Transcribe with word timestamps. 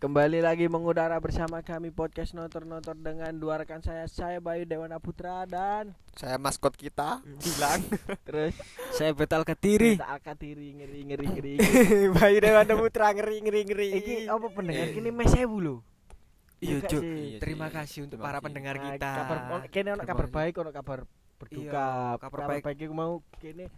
Kembali 0.00 0.40
lagi 0.40 0.64
mengudara 0.64 1.12
bersama 1.20 1.60
kami 1.60 1.92
podcast 1.92 2.32
Notor-Notor 2.32 2.96
dengan 2.96 3.28
dua 3.34 3.60
rekan 3.60 3.84
saya 3.84 4.08
Saya 4.08 4.40
Bayu 4.40 4.64
Dewana 4.64 4.96
Putra 4.96 5.44
dan 5.44 5.92
Saya 6.16 6.40
maskot 6.40 6.72
kita 6.72 7.20
Dilang 7.36 7.84
Terus 8.26 8.56
Saya 8.96 9.12
betal 9.12 9.44
kediri. 9.44 10.00
Tak 10.00 10.24
akatiri 10.24 10.72
ngeri 10.74 11.00
ngeri 11.04 11.26
ngeri 11.28 11.54
Bayu 12.16 12.40
Dewanda 12.40 12.74
Putra 12.74 13.12
ngeri 13.12 13.44
ngeri 13.44 13.60
ngeri. 13.62 13.88
Iki 13.94 14.14
apa 14.26 14.46
pendengar 14.48 14.88
Eh. 14.88 14.94
kini 14.96 15.10
mes 15.12 15.28
sewu 15.28 15.56
lho 15.60 15.76
Iya, 16.60 16.76
Iya, 16.76 16.88
Cuk. 16.88 17.02
sih. 17.02 17.16
Iya 17.26 17.38
Terima 17.38 17.66
sih. 17.68 17.74
kasih 17.74 17.98
untuk 18.04 18.18
para 18.20 18.38
pendengar 18.40 18.76
Nah, 18.76 18.84
kita. 18.90 19.10
kabar 19.14 19.38
Kene 19.68 19.88
ono 19.92 20.02
kabar 20.02 20.26
baik 20.28 20.54
ono 20.56 20.70
kabar 20.70 20.98
berduka 21.36 21.68
Iya, 21.68 22.16
kabar 22.16 22.40
baik. 22.46 22.62
baik 22.66 22.88
mau 22.90 23.20
kene 23.36 23.68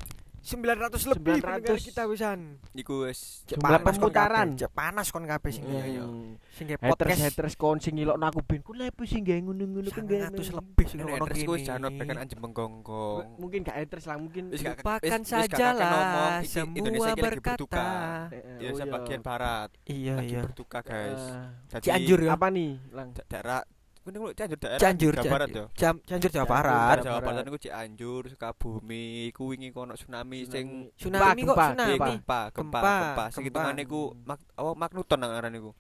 900 0.43 1.15
lebih 1.15 1.39
900 1.39 1.79
kita 1.79 2.03
pisan. 2.11 2.59
Iku 2.75 3.07
wis 3.07 3.47
jumlah 3.47 3.79
putaran. 4.03 4.59
Panas 4.75 5.15
kon 5.15 5.23
kabeh 5.23 5.55
sing 5.55 5.63
hmm. 5.63 5.75
ngene. 5.79 6.03
Sing 6.51 6.67
podcast 6.83 7.21
haters 7.23 7.55
kon 7.55 7.79
sing 7.79 7.95
ngilokno 7.95 8.27
aku 8.27 8.43
ben 8.43 8.59
ku 8.59 8.75
lepo 8.75 9.07
sing 9.07 9.23
gawe 9.23 9.39
ngono-ngono 9.39 9.87
ku 9.95 10.03
gawe. 10.03 10.35
900 10.35 10.59
lebih 10.59 10.87
sing 10.91 10.99
ono 11.07 11.25
kene. 11.31 11.47
Wis 11.47 11.63
jangan 11.63 11.91
pekan 11.95 12.17
anjem 12.19 12.39
benggonggong. 12.43 13.39
Mungkin 13.39 13.63
gak 13.63 13.77
haters 13.79 14.05
lah 14.11 14.19
mungkin 14.19 14.51
lupakan 14.51 15.23
saja 15.23 15.67
lah 15.79 16.43
semua 16.43 17.15
berkata. 17.15 17.87
Eh, 18.35 18.43
oh, 18.43 18.59
Indonesia 18.59 18.87
iya. 18.87 18.93
bagian 18.93 19.21
barat. 19.23 19.71
Iya 19.87 20.15
iya. 20.27 20.41
Berduka 20.43 20.81
guys. 20.83 21.23
Eh, 21.71 21.81
Cianjur 21.81 22.27
apa 22.27 22.51
nih? 22.51 22.83
Daerah 23.31 23.63
Cianjur 24.03 24.59
daerah 24.59 24.81
Cianjur, 24.83 25.13
Jawa 25.15 25.31
Barat 25.31 25.49
ya 25.49 25.65
Jam 25.73 25.95
Cianjur 26.03 26.31
Jawa 26.31 26.43
Cianjur, 26.43 26.51
Barat. 26.51 26.75
Jawa 26.75 27.05
Jawa 27.05 27.15
Barat. 27.15 27.27
Barat 27.29 27.43
niku 27.47 27.59
Cianjur 27.61 28.23
Sukabumi 28.27 29.03
iku 29.29 29.43
wingi 29.49 29.71
kono 29.71 29.95
tsunami 29.95 30.43
sing 30.45 30.91
Tsunami 30.93 31.41
kok 31.41 31.55
tsunami. 31.55 31.93
gempa, 31.95 32.11
gempa, 32.11 32.41
Gempa, 32.51 32.81
gempa. 32.83 33.25
Sing 33.31 33.43
gempa. 33.45 33.63
hitungane 33.63 33.83
ku 33.85 34.01
mak 34.23 34.43
apa 34.53 34.71
magnuton 34.75 35.19
nang 35.19 35.33
aran 35.33 35.55
iku. 35.55 35.71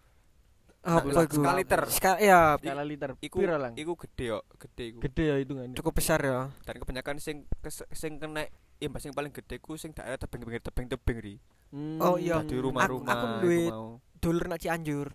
Apa 0.82 1.06
Skala 1.08 1.22
iku? 1.24 1.58
liter. 1.58 1.80
Ska- 1.88 2.18
Iya, 2.18 2.58
skala 2.58 2.82
liter 2.82 3.10
Iku 3.18 3.38
piro 3.38 3.54
lang 3.54 3.74
iku 3.74 3.94
gede 3.96 4.24
yo, 4.28 4.38
gede 4.56 4.82
iku. 4.88 4.98
gede 5.00 5.24
ya 5.24 5.36
hitungannya 5.38 5.74
cukup 5.74 5.94
besar 5.94 6.18
ya. 6.18 6.50
Dan 6.62 6.74
kebanyakan 6.78 7.16
sing 7.18 7.36
kes- 7.58 7.86
sing 7.90 8.18
kena 8.18 8.46
imbas 8.78 8.98
sing 9.00 9.10
paling 9.10 9.30
gede 9.30 9.58
ku 9.58 9.74
sing 9.74 9.90
daerah 9.90 10.14
tebing-tebing 10.16 10.58
tebing-tebing 10.60 11.18
ri. 11.18 11.34
Hmm. 11.70 11.98
Oh, 11.98 12.18
iya. 12.18 12.42
Di 12.42 12.54
rumah-rumah 12.54 13.14
Aku- 13.14 13.46
mau. 13.64 13.86
Dulur 14.18 14.44
nak 14.44 14.58
Cianjur. 14.58 15.10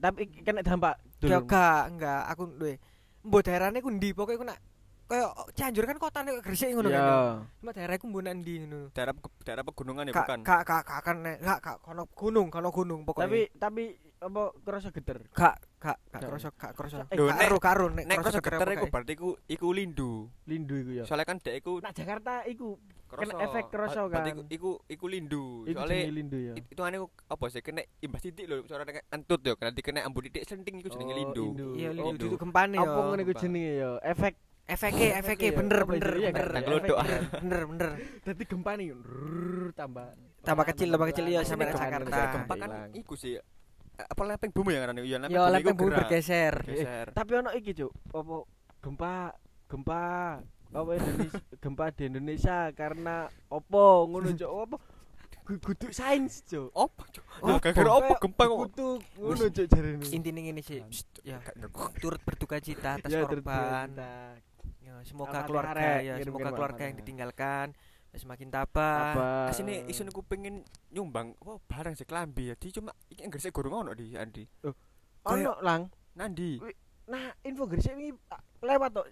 Tapi 0.00 0.26
kena 0.42 0.64
dampak 0.64 0.96
dulu. 1.20 1.44
gak, 1.44 1.80
enggak, 1.92 2.22
aku 2.32 2.42
duwe. 2.56 2.74
Mbok 3.20 3.40
daerahne 3.44 3.78
ku 3.84 3.92
ndi? 3.92 4.16
Pokoke 4.16 4.40
ku 4.40 4.44
nak 4.48 4.56
kaya 5.10 5.26
Cianjur 5.58 5.84
kan 5.90 5.98
kotane 5.98 6.38
kok 6.38 6.46
Gresik 6.46 6.70
ngono 6.70 6.86
kan. 6.88 7.02
Cuma 7.60 7.70
daerahku 7.74 8.06
mbok 8.08 8.22
nang 8.24 8.40
ndi 8.40 8.64
ngono. 8.64 8.80
Daerah 8.94 9.14
daerah 9.42 9.64
pegunungan 9.66 10.08
ya 10.08 10.12
Kak 10.14 10.22
bukan. 10.22 10.38
kak 10.46 10.62
kak 10.64 10.82
kak 10.86 11.00
kan 11.04 11.16
nek 11.20 11.36
gak 11.42 11.58
kak 11.60 11.76
kono 11.82 12.02
gunung, 12.14 12.48
kono 12.48 12.68
gunung 12.70 13.00
pokoknya. 13.02 13.26
tapi 13.28 13.40
tapi 13.58 13.84
apa 14.20 14.42
kerasa 14.60 14.88
geter 14.92 15.24
gak 15.32 15.56
gak 15.80 15.96
Gak. 16.06 16.20
kroso 16.22 16.48
gak 16.54 16.72
kroso. 16.72 16.96
Eh, 17.02 17.16
nek- 17.16 17.40
karo 17.40 17.56
karo 17.56 17.86
nek 17.88 18.04
Nek 18.04 18.16
kroso 18.20 18.38
geter 18.38 18.68
iku 18.70 18.86
berarti 18.86 19.12
iku 19.12 19.28
iku 19.46 19.68
lindu. 19.70 20.28
lindu 20.44 20.74
iku 20.76 20.90
ya 20.92 21.04
Soalnya 21.04 21.24
kan 21.24 21.36
dek 21.38 21.56
iku 21.56 21.80
nak 21.80 21.92
Jakarta 21.92 22.44
iku 22.44 22.76
kroso. 23.06 23.32
efek 23.34 23.64
kroso 23.66 24.00
Berarti 24.06 24.30
kan. 24.30 24.36
iku 24.36 24.42
iku, 24.46 24.70
iku 24.86 25.04
lindu. 25.06 25.44
iku 25.64 25.80
Soalnya 25.80 26.12
lindu 26.12 26.36
ya 26.38 26.54
itu 26.54 26.80
ane 26.80 26.96
apa 27.00 27.44
sih 27.48 27.60
kena 27.60 27.80
imbas 27.98 28.20
titik 28.20 28.44
lho 28.44 28.60
suara 28.62 28.84
kena 28.84 29.00
antut 29.08 29.40
yo 29.40 29.56
kena 29.56 29.72
dikena 29.72 30.04
ambu 30.04 30.20
titik 30.22 30.44
senting 30.44 30.78
iku 30.78 30.88
jenenge 30.90 31.10
Oh, 31.10 31.18
lindu. 31.18 31.44
Iya 31.74 31.88
Oh, 31.90 32.12
lindu 32.12 32.26
itu 32.26 32.36
gempane 32.36 32.76
ya. 32.76 32.84
apa 32.84 33.00
ngono 33.00 33.20
iku 33.22 33.32
jenenge 33.34 33.72
ya 33.74 33.90
efek 34.04 34.34
Efeke 34.68 35.18
efeke 35.18 35.46
ya. 35.46 35.54
bener 35.56 35.82
bener? 35.82 36.10
Iya, 36.14 36.28
bener. 36.30 36.48
Bener, 36.54 37.20
Bener 37.42 37.60
bener. 37.66 37.90
dadi 38.22 38.44
gempa 38.44 38.78
nih 38.78 38.94
tambah 39.72 40.06
Tambah 40.40 40.64
kecil, 40.64 40.88
tambah 40.88 41.08
kecil, 41.10 41.24
iya, 41.26 41.40
Sini 41.42 41.50
sampai 41.52 41.66
Jakarta. 41.68 42.16
gempa 42.32 42.54
kan 42.54 42.70
iku 42.94 43.12
sih 43.12 43.34
apa 44.02 44.22
lepeng 44.24 44.50
bumi 44.50 44.70
ya 44.72 44.80
kan 44.82 44.96
ya 44.96 45.18
lepeng 45.18 45.28
Yo 45.28 45.40
bumi 45.40 45.52
lepeng 45.52 45.66
iku 45.66 45.78
bumi 45.78 45.90
gerak. 45.90 46.00
bergeser. 46.04 46.54
Geser. 46.64 47.06
tapi 47.10 47.30
ono 47.34 47.50
iki 47.50 47.72
cuk 47.74 47.92
apa 48.10 48.34
gempa 48.78 49.14
gempa 49.66 50.02
apa 50.70 50.90
Indonesia 50.94 51.40
gempa 51.62 51.84
di 51.90 52.02
Indonesia 52.06 52.56
karena 52.70 53.16
opo 53.46 53.84
ngono 54.06 54.30
cuk 54.30 54.50
Gu- 55.40 55.58
kudu 55.58 55.90
sains 55.90 56.44
cuk 56.44 56.70
Apa? 56.70 57.02
Cuk? 57.10 57.24
Oh, 57.40 57.48
Lah 57.48 57.58
gara-gara 57.58 57.90
apa 57.92 58.14
gempa 58.18 58.42
kok? 58.44 58.58
kudu 58.68 58.88
ngono 59.16 59.44
cuk 59.48 59.66
jarene 59.66 60.04
Intine 60.08 60.40
ngene 60.40 60.60
sih. 60.60 60.78
psst, 60.80 61.10
Ya, 61.20 61.42
turut 61.96 62.20
berduka 62.20 62.56
cita 62.58 62.96
atas 62.96 63.10
Ya, 63.10 63.26
korban. 63.26 63.90
terus 63.90 64.46
Ya, 64.80 64.94
semoga 65.02 65.42
keluarga 65.42 65.98
ya, 65.98 66.14
kirim-kirim 66.16 66.24
semoga 66.24 66.50
keluarga 66.52 66.82
yang 66.84 66.96
ditinggalkan 66.96 67.66
semakin 68.18 68.50
tabah. 68.50 69.14
apa 69.14 69.28
Asine 69.54 69.86
isun 69.86 70.10
aku 70.10 70.26
pengen 70.26 70.66
nyumbang 70.90 71.36
apa 71.38 71.62
barang 71.70 71.94
sih 71.94 72.08
klambi 72.08 72.50
ya. 72.50 72.54
Di 72.58 72.74
cuma 72.74 72.90
iki 73.06 73.22
Gresik 73.30 73.54
gorong 73.54 73.86
ono 73.86 73.92
di 73.94 74.16
Andi. 74.18 74.42
ono 75.26 75.52
lang 75.62 75.86
Nandi. 76.18 76.58
nah 77.10 77.30
info 77.42 77.66
Gresik 77.66 77.94
ini 77.94 78.14
ah, 78.30 78.38
lewat 78.62 78.90
tok 78.94 79.06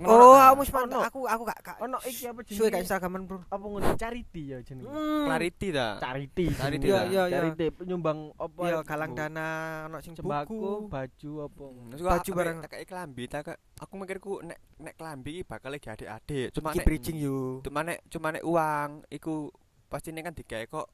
Oh, 0.00 0.32
aku 0.32 0.34
ta? 0.34 0.60
wis 0.60 0.70
mantap. 0.70 1.00
Aku 1.06 1.20
aku 1.24 1.42
gak 1.44 1.58
gak 1.60 1.76
ono 1.78 1.98
iki 2.02 2.24
apa 2.24 2.40
suwe 2.42 2.48
jenenge 2.48 2.72
gak 2.72 2.82
Instagraman, 2.84 3.20
Bro. 3.24 3.38
apa 3.44 3.64
ngono 3.64 3.86
charity 3.94 4.42
ya 4.48 4.58
jenenge 4.60 4.88
Clarity 5.24 5.68
ta. 5.70 5.88
charity 6.00 6.44
Charity 6.50 6.86
Iya, 6.86 6.96
ta. 6.96 7.04
iya, 7.06 7.22
iya. 7.24 7.34
charity 7.38 7.66
nyumbang 7.82 8.18
apa 8.34 8.60
iku? 8.64 8.80
galang 8.82 9.12
dana 9.12 9.48
ono 9.86 9.96
sing 10.00 10.14
sembako 10.14 10.88
baju 10.88 11.30
apa 11.42 11.64
Terus 11.90 12.00
Baju 12.02 12.30
barang. 12.32 12.56
kayak 12.66 12.86
klambi 12.86 13.24
tak 13.26 13.48
aku 13.76 13.92
mikirku 13.94 14.32
nek 14.40 14.58
nek 14.78 14.94
klambi 14.94 15.30
iki 15.34 15.44
bakal 15.44 15.70
lagi 15.70 15.88
adik-adik. 15.88 16.48
Cuma 16.50 16.72
nek 16.72 16.84
bridging 16.84 17.18
yo. 17.18 17.60
cuma 17.60 17.80
nek 17.82 18.00
cuma 18.08 18.28
nek 18.30 18.42
uang 18.42 19.04
iku 19.08 19.52
pasti 19.86 20.10
kan 20.10 20.34
digawe 20.34 20.64
kok 20.66 20.86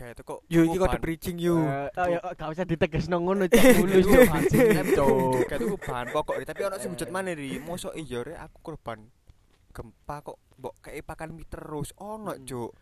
gawe 0.00 0.12
teko 0.16 0.34
Yo 0.48 0.64
iki 0.64 0.74
kok 0.74 0.88
kuban. 0.88 1.00
bridging 1.00 1.36
yo. 1.36 1.60
Eh, 1.60 1.92
oh 1.92 2.06
ya 2.08 2.18
gak 2.32 2.48
usah 2.48 2.64
ditegesno 2.64 3.16
ngono 3.16 3.44
cuk. 3.44 3.60
Mulus 3.84 4.08
anjing. 4.08 4.96
Cuk 4.96 5.44
Kayak 5.44 5.60
tuku 5.60 5.76
bahan 5.76 6.06
pokok 6.08 6.36
ri, 6.40 6.44
tapi 6.44 6.60
ono 6.64 6.76
sing 6.76 6.90
wujud 6.90 7.10
maneh 7.10 7.36
ri. 7.36 7.60
Mosok 7.60 7.92
iya 7.94 8.24
rek 8.24 8.40
aku 8.40 8.58
korban 8.64 9.12
gempa 9.70 10.16
kok 10.20 10.40
mbok 10.56 10.74
kayak 10.80 11.04
pakan 11.04 11.36
mie 11.36 11.44
terus. 11.44 11.92
Ono 11.96 12.32
Hmm. 12.32 12.42
cuk. 12.42 12.72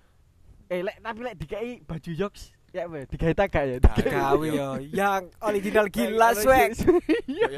eh 0.69 0.85
lek 0.85 1.01
tapi 1.01 1.21
lek 1.23 1.35
dikai 1.35 1.81
baju 1.81 2.11
yoks 2.13 2.53
ya 2.69 2.85
apa 2.85 3.09
digawe 3.09 3.33
tagak 3.35 3.63
ya? 3.65 3.77
Gawe 3.81 4.47
yo. 4.47 4.69
Yang 5.01 5.23
original 5.41 5.87
gila 5.89 6.29
swag. 6.33 6.77
Ya 7.27 7.49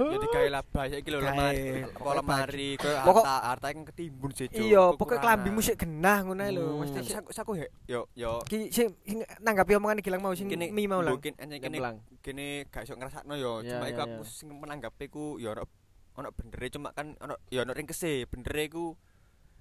digawe 0.51 0.59
laba 0.59 0.83
saiki 0.87 1.09
lho 1.09 1.19
lemari. 1.21 1.65
Apa 1.87 2.11
lemari 2.17 2.69
harta 2.75 3.35
harta 3.47 3.67
yang 3.71 3.87
ketimbun 3.87 4.31
sih 4.33 4.47
cuk. 4.47 4.59
Iya, 4.61 4.85
kekurangan. 4.93 5.23
klambimu 5.23 5.61
sik 5.61 5.77
genah 5.79 6.19
ngono 6.21 6.43
lho. 6.45 6.67
Hmm. 6.67 6.79
Mesti 6.83 6.99
sik- 7.07 7.31
saku 7.31 7.51
yo 7.87 8.01
yo 8.13 8.43
Ki 8.45 8.69
sing 8.69 8.99
nanggapi 9.39 9.79
omongan 9.79 10.03
Gilang 10.03 10.21
mau 10.21 10.35
sing 10.35 10.51
mi 10.51 10.85
mau 10.85 11.01
lah. 11.01 11.15
mungkin 11.15 11.39
kene 11.39 11.79
kene 12.21 12.47
gak 12.67 12.83
iso 12.85 12.95
ngrasakno 12.95 13.35
yo. 13.35 13.63
Cuma 13.63 13.87
iku 13.87 14.01
aku 14.01 14.23
sing 14.25 14.51
menanggapi 14.51 15.07
ku 15.07 15.39
yo 15.39 15.53
ono 15.53 15.65
ono 16.13 16.29
bendere 16.35 16.67
cuma 16.69 16.91
kan 16.91 17.15
ono 17.17 17.39
yo 17.49 17.63
ono 17.63 17.71
ringkese 17.71 18.27
bendere 18.27 18.67
ku 18.67 18.93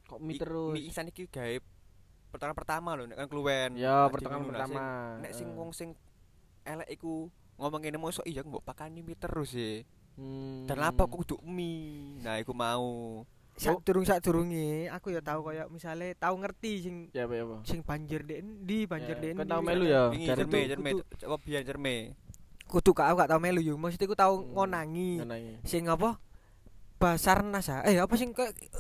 kok 0.03 0.17
mie 0.17 0.35
i- 0.35 0.41
terus 0.41 0.73
mie 0.73 0.83
instan 0.83 1.05
iki 1.05 1.29
gawe 1.29 1.55
pertolongan 2.29 2.57
pertama 2.57 2.89
lho 2.97 3.05
nek 3.05 3.15
kan 3.15 3.27
kluwen 3.29 3.77
ya 3.77 4.09
pertengahan 4.09 4.41
lah, 4.41 4.49
pertama 4.49 4.81
nek 5.21 5.31
sing 5.31 5.47
Eh. 5.47 5.55
wong 5.55 5.69
sing 5.71 5.93
elek 6.61 6.89
iku 6.89 7.29
ngomong 7.57 7.79
ngene 7.79 7.97
mosok 7.97 8.25
iya 8.25 8.41
mbok 8.41 8.61
pakani 8.61 9.01
mie 9.01 9.13
terus 9.13 9.53
sih 9.53 9.85
Hmm. 10.19 10.67
dan 10.67 10.83
apa 10.83 11.01
aku 11.01 11.23
kudu 11.23 11.39
mie 11.41 12.19
nah 12.19 12.35
iku 12.35 12.51
mau 12.51 13.23
Sak 13.55 13.83
durung 13.83 14.03
sak 14.03 14.19
durunge 14.19 14.87
aku 14.87 15.09
ya 15.09 15.19
tahu 15.19 15.43
koyo 15.45 15.67
misale 15.67 16.11
tahu 16.13 16.35
ngerti 16.37 16.71
sing 16.79 16.95
ya 17.09 17.23
apa 17.23 17.33
ya 17.33 17.43
apa 17.43 17.57
sing 17.63 17.79
banjir 17.81 18.23
dek 18.23 18.39
endi 18.39 18.83
banjir 18.83 19.15
Ya, 19.15 19.21
dek 19.21 19.31
kau 19.33 19.41
endi. 19.41 19.51
tahu 19.51 19.61
melu 19.61 19.85
ya 19.85 20.01
kudu- 20.07 20.27
jerme 20.65 20.91
apa 21.21 21.37
biyen 21.37 21.63
jerme 21.63 21.95
Kudu 22.65 22.93
gak 22.93 23.09
aku 23.09 23.17
gak 23.17 23.29
tahu 23.29 23.41
melu 23.41 23.59
yo. 23.59 23.73
Maksudnya 23.75 24.05
aku 24.05 24.13
tahu 24.13 24.33
Hmm. 24.37 24.49
ngonangi 24.53 25.11
ngonangi 25.17 25.53
sing 25.65 25.89
apa? 25.89 26.21
Basarnas 26.95 27.65
ah. 27.67 27.81
Eh 27.81 27.97
apa 27.97 28.13
sing 28.13 28.29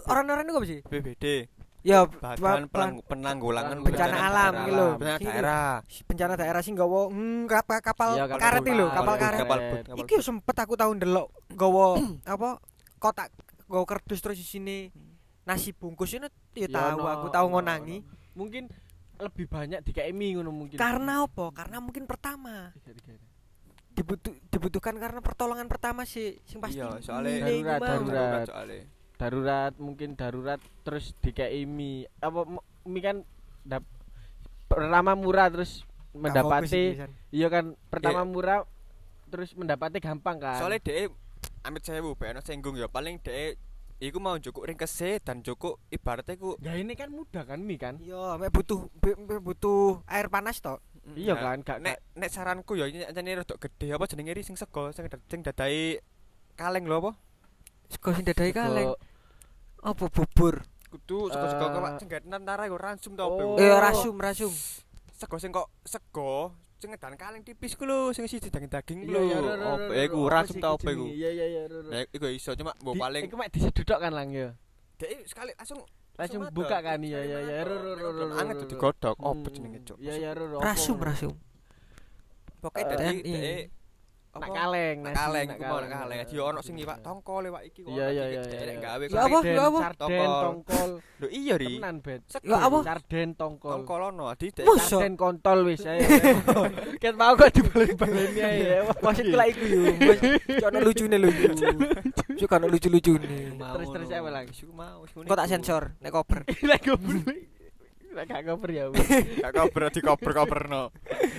orang-orang 0.05 0.43
itu 0.43 0.53
apa 0.53 0.67
sih? 0.67 0.79
BBD 0.85 1.25
Ya 1.81 2.03
badan 2.03 2.35
pa- 2.65 2.67
pelang- 2.69 2.99
penanggulangan 3.01 3.77
bencana 3.79 4.15
alam 4.21 4.51
gitu 4.59 4.71
loh. 4.73 4.91
bencana 4.95 5.19
daerah 5.21 5.69
bencana 6.03 6.33
daerah 6.35 6.59
sing 6.59 6.75
gawa 6.75 7.07
hmm, 7.07 7.47
kapal 7.47 7.79
kapal 7.79 8.09
Iya, 8.13 8.25
kapal 8.27 8.39
karet 8.41 8.61
iki 8.61 8.73
lho, 8.73 8.85
kapal 8.89 9.15
karet. 9.15 9.39
kapal 9.39 9.57
Iki 9.97 10.15
sempet 10.19 10.55
aku 10.57 10.73
tahu 10.75 10.91
ndelok 10.93 11.27
gawa 11.49 11.95
apa 12.35 12.59
kotak 12.97 13.31
gawa 13.65 13.85
kardus 13.85 14.19
terus 14.19 14.35
isine 14.37 14.91
nasi 15.41 15.71
bungkus 15.71 16.11
ini 16.11 16.27
ya 16.53 16.67
tahu 16.67 16.99
aku 17.01 17.27
tahu 17.29 17.47
ngonangi. 17.49 18.03
mungkin 18.31 18.67
lebih 19.15 19.45
banyak 19.45 19.79
dikai 19.81 20.11
mie 20.11 20.35
ngono 20.35 20.51
mungkin 20.51 20.75
Karena 20.75 21.23
apa? 21.23 21.51
Karena 21.53 21.79
mungkin 21.79 22.03
pertama 22.03 22.75
dibutuh 23.89 24.31
dibutuhkan 24.47 24.95
karena 24.95 25.19
pertolongan 25.19 25.65
pertama 25.65 26.03
sih 26.03 26.39
sing 26.41 26.59
pasti 26.59 26.75
Iya, 26.77 26.99
soalnya- 26.99 27.43
Darurat, 27.43 27.79
darurat. 27.81 28.45
soalnya 28.45 28.83
darurat 29.19 29.75
mungkin 29.75 30.15
darurat 30.15 30.57
terus 30.81 31.11
dikai 31.17 31.67
mie 31.67 32.07
apa 32.17 32.47
mie 32.83 33.03
kan 33.03 33.17
dap 33.61 33.83
pertama 34.65 35.11
murah 35.13 35.51
terus 35.51 35.83
mendapati 36.11 36.95
iya 37.29 37.47
kan 37.47 37.75
pertama 37.85 38.21
Iya. 38.21 38.25
murah 38.25 38.59
terus 39.27 39.51
mendapati 39.53 39.99
gampang 39.99 40.39
kan 40.39 40.57
soalnya 40.57 40.79
dhek 40.79 41.11
amit 41.61 41.83
sewu 41.83 42.15
ben 42.15 42.39
singgung 42.39 42.73
ya 42.73 42.87
paling 42.87 43.19
dhek 43.19 43.59
iku 43.99 44.17
mau 44.17 44.39
cukup 44.39 44.63
ringkese 44.65 45.19
dan 45.19 45.43
cukup 45.43 45.75
ibaratnya 45.89 46.33
ku 46.33 46.55
ya 46.57 46.73
ini 46.73 46.95
kan 46.95 47.11
mudah 47.11 47.43
kan 47.43 47.59
mie 47.59 47.75
kan 47.75 47.99
Iya, 47.99 48.39
mek 48.39 48.49
butuh 48.49 48.87
be- 48.95 49.19
butuh 49.37 49.99
air 50.07 50.25
panas 50.25 50.57
toh. 50.57 50.79
Iya 51.11 51.35
Nah, 51.35 51.51
kan, 51.51 51.57
gak 51.61 51.77
nek 51.79 51.99
nek 52.15 52.29
saranku 52.29 52.73
ya 52.73 52.85
ini 52.85 53.03
jane 53.03 53.35
rada 53.35 53.55
gede 53.57 53.91
apa 53.91 54.05
jenenge 54.05 54.31
ri 54.31 54.39
sing 54.39 54.55
sego 54.55 54.87
sing 54.89 55.03
dad- 55.05 55.27
sing 55.27 55.41
dadai 55.41 55.99
kaleng 56.55 56.87
lho 56.87 56.95
apa 56.97 57.11
Sego 57.89 58.13
sing 58.13 58.23
dadahi 58.23 58.49
Sego- 58.49 58.61
kaleng. 58.61 58.87
Apa 59.81 60.05
bubur? 60.07 60.63
kudu 60.89 61.29
sego-sego 61.29 61.65
Eh. 61.65 61.71
kok 61.71 61.93
sing 61.97 62.07
gak 62.07 62.23
nantara 62.25 62.65
iku 62.65 62.73
ransum 62.75 63.13
to 63.13 63.21
apa 63.21 63.41
Oh. 63.45 63.61
Eh 63.61 63.69
rasum 63.71 64.17
rasum. 64.17 64.49
sego 65.13 65.37
sing 65.37 65.51
kok 65.51 65.69
sego 65.83 66.49
sing 66.75 66.89
edan 66.89 67.13
kaleng 67.13 67.43
tipis 67.43 67.77
ku 67.77 67.85
lho 67.85 68.09
sing 68.09 68.25
isi 68.25 68.41
daging-daging 68.41 69.03
ku 69.03 69.05
Iya, 69.05 69.13
lho 69.13 69.21
iya, 69.21 69.37
ro, 69.37 69.45
ro, 69.45 69.53
ro, 69.53 69.69
apa 69.69 69.85
ro, 69.85 69.93
ya 69.93 70.03
iku 70.03 70.17
ta 70.57 70.69
Iya 70.81 71.29
iya 71.29 71.45
iya. 71.45 71.61
Nah, 71.69 72.01
iku 72.09 72.25
iso 72.27 72.55
cuma 72.55 72.73
mbok 72.73 72.95
Di- 72.95 73.01
paling 73.01 73.23
Iku 73.23 73.35
mek 73.35 73.49
disedot 73.51 73.85
kan 73.85 74.09
lang 74.09 74.33
ya. 74.33 74.57
dek 74.97 75.29
sekali 75.29 75.51
langsung 75.53 75.79
Langsung 76.17 76.41
buka 76.49 76.77
kan 76.81 76.99
iya 76.99 77.19
iya 77.21 77.37
iya. 77.39 77.55
Anget 78.35 78.55
tuh 78.57 78.65
ro. 78.65 78.71
digodhog 78.73 79.15
apa 79.15 79.47
jenenge 79.53 79.79
cuk 79.85 79.97
Iya 79.99 80.13
iya. 80.17 80.29
Rasum 80.57 80.97
rasum. 80.97 81.33
pokoke 82.59 82.81
Eh, 82.81 82.85
dadi 82.89 83.17
dek 83.21 83.61
Nak 84.39 84.49
kaleng, 84.49 84.97
nak 85.03 85.13
kaleng 85.13 85.47
iku 85.51 85.63
mau 85.63 85.79
nak 85.79 85.91
kaleng 85.99 86.17
dia 86.23 86.41
ono 86.41 86.59
sing 86.59 86.75
iwak 86.75 86.97
tongkol 86.99 87.41
lewat 87.45 87.61
iki 87.67 87.79
kok 87.83 87.91
Iya, 87.91 88.05
iya, 88.09 88.23
Dadi 88.39 88.55
iya, 88.55 88.75
gawe 88.79 89.03
Ya 89.03 89.19
apa? 89.19 89.37
Sarden, 89.39 89.53
Ya 89.53 89.63
apa? 89.65 89.79
Sarden, 89.83 90.27
Tongkol. 90.29 90.89
lho 91.19 91.27
iya 91.27 91.53
ri 91.59 91.73
Tenan 91.75 91.95
bet. 91.99 92.21
Ya 92.41 92.57
apa? 92.57 92.77
Sarden 92.81 93.29
tongkol. 93.35 93.71
tongkol 93.75 94.01
ono 94.09 94.25
di? 94.33 94.47
Sarden 94.55 95.13
kontol 95.13 95.59
wis 95.67 95.83
ae. 95.83 95.99
Ket 97.03 97.15
mau 97.15 97.35
kok 97.35 97.51
dibalen-baleni 97.51 98.39
ae. 98.39 98.79
Maksudku 99.03 99.35
lek 99.35 99.47
iku 99.53 99.63
yo. 99.67 99.79
Wis 100.49 100.63
ono 100.63 100.77
lucune 100.79 101.15
lho 101.19 101.27
iku. 101.27 101.47
Cuk 102.39 102.51
ono 102.55 102.65
lucu-lucune. 102.67 103.27
Terus- 103.59 103.91
terus 103.91 104.09
apa 104.09 104.29
lagi? 104.31 104.53
Mau 104.71 105.03
wis 105.03 105.11
Engko 105.13 105.35
tak 105.35 105.49
sensor 105.49 105.83
nek 105.99 106.11
koper. 106.11 106.47
Gober. 106.87 107.15
Lek 108.09 108.25
gak 108.25 108.41
gober 108.41 108.69
ya. 108.73 108.89
wis. 108.89 109.05
gak 109.37 109.53
kober 109.53 109.93
di 109.93 110.01
kober-koberno 110.01 110.89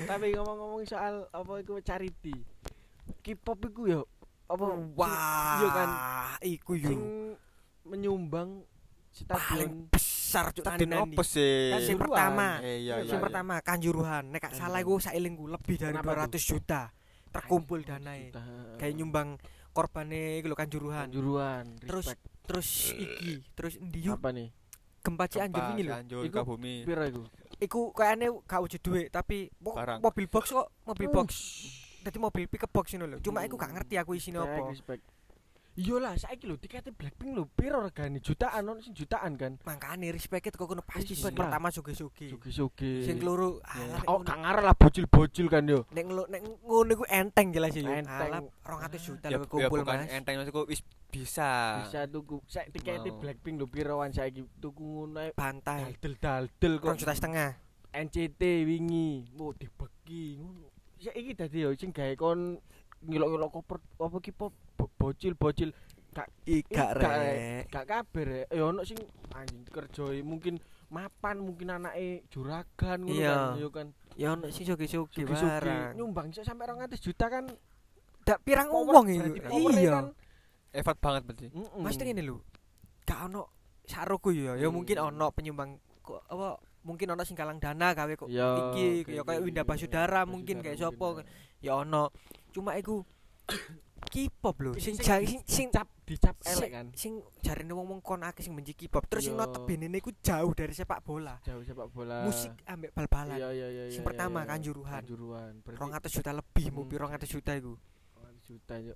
Tapi 0.07 0.31
ngomong-ngomong 0.33 0.87
soal 0.87 1.27
apa 1.29 1.53
iku 1.59 1.83
charity. 1.83 2.31
K-pop 3.17 3.59
iku 3.65 3.83
yo 3.85 4.03
apa 4.47 4.65
Wah, 4.93 5.57
Iya 5.57 5.69
kan. 5.71 5.89
iku 6.41 6.73
sing 6.75 6.99
yo. 6.99 7.39
menyumbang 7.85 8.67
stadion 9.09 9.87
besar 9.87 10.51
cuk 10.51 10.63
Tadi 10.63 10.87
nani-nani. 10.87 11.15
apa 11.15 11.23
sih? 11.25 11.71
Kan 11.71 11.81
sing 11.81 11.97
pertama. 11.97 12.47
Eh, 12.61 12.79
iya, 12.81 13.03
Sing 13.03 13.15
iya. 13.15 13.23
pertama 13.23 13.55
Kanjuruhan. 13.61 14.25
Nek 14.29 14.41
gak 14.41 14.55
salah 14.55 14.79
iku 14.79 14.99
sailingku 14.99 15.47
lebih 15.47 15.75
dari 15.77 15.91
Kenapa 15.93 16.27
200 16.27 16.39
juta 16.41 16.83
terkumpul 17.29 17.83
danae. 17.83 18.31
Kayak 18.75 18.95
nyumbang 18.97 19.39
korbane 19.71 20.39
iku 20.39 20.47
lho 20.47 20.57
Kanjuruhan. 20.57 21.07
Kanjuruhan. 21.07 21.65
Terus 21.81 22.07
respect. 22.09 22.23
Terus 22.43 22.69
iki, 22.93 23.33
terus 23.55 23.75
ndi 23.79 24.07
apa 24.07 24.31
nih? 24.31 24.51
gempa 25.01 25.25
Cianjur 25.25 25.63
wingi 25.65 25.83
lho. 25.83 25.93
Cianjur, 25.93 26.23
Iku- 26.25 26.37
Kabumi. 26.37 26.75
Piro 26.83 27.05
iku? 27.05 27.23
Iku 27.57 27.81
kayaknya 27.91 28.35
gak 28.45 28.61
wujud 28.61 28.81
duit 28.81 29.09
tapi 29.09 29.49
mo- 29.57 29.73
Barang. 29.73 29.99
mobil 29.99 30.27
box 30.27 30.51
kok, 30.51 30.69
mobil 30.85 31.09
box. 31.09 31.29
Dadi 32.01 32.19
mobil 32.19 32.49
pickup 32.49 32.71
box 32.71 32.95
ngono 32.95 33.07
lho. 33.07 33.19
Cuma 33.21 33.45
iku 33.45 33.55
gak 33.55 33.73
ngerti 33.73 33.95
aku 33.97 34.15
isine 34.15 34.41
Respect, 34.41 35.05
apa. 35.05 35.19
Iya 35.71 35.97
lah, 35.97 36.13
saiki 36.19 36.45
lho 36.45 36.59
tiketnya 36.59 36.91
Blackpink 36.93 37.31
lho 37.31 37.47
piro 37.47 37.79
regane? 37.79 38.19
Jutaan 38.19 38.67
ono 38.67 38.83
sing 38.83 38.91
jutaan 38.93 39.39
kan. 39.39 39.55
Makane 39.63 40.11
respect 40.11 40.51
kok 40.51 40.67
kono 40.67 40.83
pasti 40.83 41.15
sing 41.15 41.31
Respect. 41.31 41.39
pertama 41.39 41.71
suge-suge. 41.71 42.27
Sugi-sugi. 42.27 43.07
Sing 43.07 43.17
keloro 43.17 43.63
nek 43.63 44.03
Oh, 44.05 44.19
gak 44.21 44.35
ngarep 44.35 44.65
lah 44.67 44.75
bocil-bocil 44.75 45.47
kan 45.47 45.65
yo. 45.65 45.87
nek 45.95 46.05
nek 46.05 46.41
ngono 46.61 46.91
iku 46.91 47.05
enteng 47.07 47.55
jelas 47.55 47.73
ya. 47.73 47.87
Enteng. 47.87 48.29
Alah 48.29 48.43
200 48.67 48.99
juta 48.99 49.27
Ya, 49.31 49.39
lho 49.39 49.47
ya 49.47 49.49
kumpul 49.49 49.81
Mas. 49.87 50.11
enteng 50.11 50.35
maksudku 50.37 50.63
wis 50.69 50.81
bisa. 51.09 51.81
Bisa 51.87 52.01
tuku 52.05 52.43
sak 52.45 52.75
tiketnya. 52.75 53.13
Blackpink 53.15 53.57
lho 53.57 53.67
piroan 53.67 54.11
saiki 54.11 54.43
tuku 54.59 54.83
ngono 54.83 55.23
ae 55.23 55.31
Bantai. 55.33 55.87
daldel-daldel 55.87 56.73
kok. 56.77 56.93
2 56.93 57.01
juta 57.05 57.15
setengah. 57.15 57.51
NCT 57.91 58.43
wingi, 58.67 59.27
mau 59.35 59.51
dibagi 59.51 60.39
ngono. 60.39 60.70
Ya 61.01 61.13
iki 61.13 61.33
dadi 61.33 61.65
yo 61.65 61.73
sing 61.73 61.91
gawe 61.91 62.13
kon 62.15 62.61
ngilok-ngilok 63.01 63.51
koper 63.51 63.77
apa 63.97 64.17
ki 64.21 64.33
bocil-bocil 64.77 65.73
gak 66.11 66.29
Gak 66.45 66.67
gak 66.69 66.91
rek. 66.99 67.65
gak 67.71 67.85
kabar 67.87 68.27
rek. 68.27 68.47
Ya 68.51 68.63
ono 68.63 68.83
sing 68.83 68.99
anjing 69.31 69.63
kerja 69.65 70.05
mungkin 70.21 70.61
mapan 70.91 71.39
mungkin 71.39 71.71
anake 71.71 72.27
juragan 72.29 72.99
ngono 73.01 73.15
Iya. 73.15 73.33
kan 73.33 73.57
yo 73.57 73.69
kan. 73.71 73.87
Ya 74.15 74.35
ono 74.35 74.51
sing 74.51 74.67
Sugi-sugi 74.67 75.25
barang. 75.25 75.97
nyumbang 75.97 76.29
iso 76.29 76.43
sampai 76.43 76.67
200 76.67 76.99
juta 76.99 77.27
kan. 77.27 77.47
Dak 78.21 78.45
pirang 78.45 78.69
wong 78.69 78.85
powernya 78.91 79.41
Iya. 79.49 79.99
Effort 80.71 80.99
banget 81.01 81.23
berarti. 81.25 81.47
Mm-mm. 81.51 81.81
Mesti 81.83 82.03
ngene 82.05 82.23
lho. 82.23 82.45
Gak 83.03 83.27
ono 83.27 83.49
saruku 83.87 84.31
ya. 84.31 84.55
Ya 84.55 84.69
mungkin 84.69 84.99
ono 84.99 85.33
penyumbang 85.33 85.79
kok 86.01 86.27
apa 86.27 86.59
mungkin 86.81 87.11
ono 87.11 87.23
sing 87.23 87.35
galang 87.35 87.59
dana 87.59 87.93
gawe 87.93 88.13
kok 88.15 88.29
Ya, 88.29 88.73
iki 88.73 89.13
ya 89.13 89.21
oke, 89.21 89.29
kayak 89.29 89.43
Winda 89.45 89.63
oke. 89.63 89.71
Basudara 89.71 90.25
mungkin 90.25 90.61
kayak 90.61 90.77
sapa 90.77 91.23
ya 91.59 91.77
ono. 91.77 92.09
Cuma 92.51 92.75
iku 92.75 93.05
K-pop 94.11 94.57
lho 94.59 94.73
sing 94.75 94.97
Sing- 94.97 95.29
sing 95.29 95.41
sing 95.45 95.67
cap 95.69 95.87
dicap 96.09 96.35
elek 96.43 96.71
kan. 96.73 96.87
sing 96.97 97.21
jarene 97.39 97.71
wong-wong 97.71 98.01
kon 98.01 98.25
akeh 98.25 98.41
sing 98.41 98.57
benci 98.57 98.73
K-pop 98.73 99.05
terus 99.07 99.23
sing 99.23 99.37
Iya. 99.37 99.45
notabene 99.45 99.87
iku 99.93 100.11
jauh 100.19 100.51
dari 100.51 100.73
sepak 100.73 101.05
bola. 101.05 101.37
Jauh 101.45 101.63
sepak 101.63 101.93
bola. 101.93 102.25
Musik 102.25 102.51
ambek 102.65 102.91
bal-balan. 102.91 103.37
Iya 103.37 103.49
iya 103.53 103.69
iya. 103.71 103.83
Sing 103.89 104.01
iya, 104.01 104.09
pertama 104.09 104.43
iya. 104.43 104.49
Kanjuruhan. 104.51 105.03
Kanjuruhan. 105.05 105.53
Berarti 105.63 105.79
200 105.79 106.11
juta 106.11 106.31
lebih, 106.33 106.65
Hmm. 106.67 106.75
mobil 106.75 106.97
200 106.99 107.29
juta 107.29 107.53
iku. 107.55 107.73
200 108.17 108.43
juta 108.43 108.75
yo. 108.81 108.95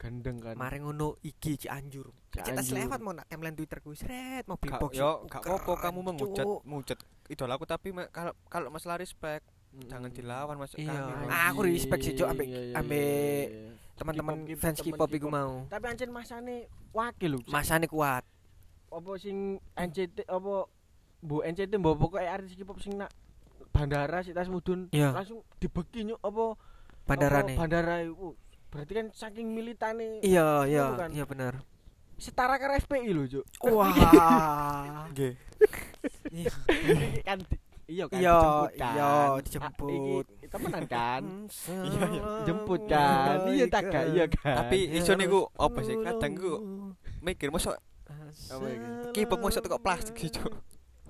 Gandeng 0.00 0.40
kan. 0.40 0.56
Mari 0.56 0.80
ngono 0.80 1.20
iki 1.20 1.60
Cianjur. 1.60 2.08
Cetas 2.32 2.64
Cianjur. 2.64 2.88
lewat 2.88 2.98
mau 2.98 3.12
nak 3.12 3.28
timeline 3.28 3.52
Twitterku, 3.52 3.92
sret 3.92 4.48
mobil 4.48 4.72
Gak, 4.72 4.80
box. 4.80 4.92
yo 4.96 5.28
gak 5.28 5.44
Keren, 5.44 5.76
kamu 5.76 6.00
menghujat 6.02 6.40
Cuk. 6.40 6.60
menghujat 6.64 6.98
idolaku 7.28 7.64
tapi 7.64 7.88
kalau 8.08 8.32
kalau 8.48 8.72
masalah 8.72 8.96
respect 8.96 9.44
jangan 9.84 10.08
dilawan 10.08 10.56
Mas. 10.56 10.72
Iya. 10.74 11.28
Ah, 11.28 11.52
aku 11.52 11.68
respect 11.68 12.00
sih, 12.02 12.16
Cuk, 12.16 12.26
ambek- 12.26 12.48
Iya, 12.48 12.60
iya, 12.64 12.74
ambek 12.74 13.44
iya. 13.46 13.70
Teman-teman 13.92 14.36
fans 14.56 14.80
K-pop 14.80 15.10
iku 15.12 15.28
mau. 15.28 15.68
Tapi 15.68 15.84
ancen 15.84 16.08
masane 16.08 16.64
wakil 16.90 17.36
lho. 17.36 17.38
Masane 17.46 17.84
kuat. 17.84 18.24
Apa 18.88 19.10
sing 19.14 19.60
NCT 19.76 20.24
apa 20.24 20.64
Bu 21.20 21.44
NCT 21.44 21.76
mbok 21.76 22.00
pokoke 22.00 22.24
artis 22.24 22.56
K-pop 22.56 22.80
sing 22.80 22.96
nak 22.96 23.12
bandara 23.70 24.24
sik 24.24 24.32
tas 24.32 24.48
mudun 24.48 24.88
langsung 24.90 25.44
dibeki 25.60 26.02
nyuk 26.02 26.18
apa 26.18 26.56
Bandarane. 27.04 27.52
apa 27.52 27.60
bandara 27.60 28.00
iku. 28.00 28.32
Berarti 28.70 28.92
kan 28.92 29.06
saking 29.10 29.50
militane 29.50 30.22
Iya, 30.22 30.64
iya, 30.64 30.84
kan. 30.96 31.10
iya 31.10 31.24
bener. 31.24 31.54
setara 32.16 32.54
karo 32.54 32.76
FPI 32.76 33.10
lho, 33.10 33.24
Cuk. 33.26 33.44
Wah. 33.66 33.88
Nggih. 35.10 35.34
Iya. 36.30 36.52
Kan 37.24 37.38
iya 37.86 38.04
kan 38.06 38.18
Iya, 38.20 38.36
dijemput 38.36 38.70
kan. 38.76 38.92
iya, 38.94 39.08
Ah, 39.08 39.36
dijemput. 39.40 40.24
temenan 40.46 40.84
kan. 40.86 41.22
Iya, 41.66 42.00
iya. 42.06 42.22
Jemput 42.44 42.80
kan. 42.86 43.36
Iya 43.48 43.64
tak 43.66 43.82
gak? 43.88 44.04
Iya 44.12 44.24
kan. 44.28 44.56
Tapi 44.60 44.78
iso 44.94 45.12
niku 45.14 45.48
apa 45.54 45.78
sih 45.80 45.96
kadang 45.98 46.32
ku 46.34 46.52
mikir 47.20 47.48
mosok 47.48 47.74
Apa 48.50 48.66
iki? 48.68 48.88
K-pop 49.16 49.40
mosok 49.40 49.62
teko 49.62 49.78
plastik 49.78 50.14
sih, 50.14 50.30
Cuk. 50.30 50.52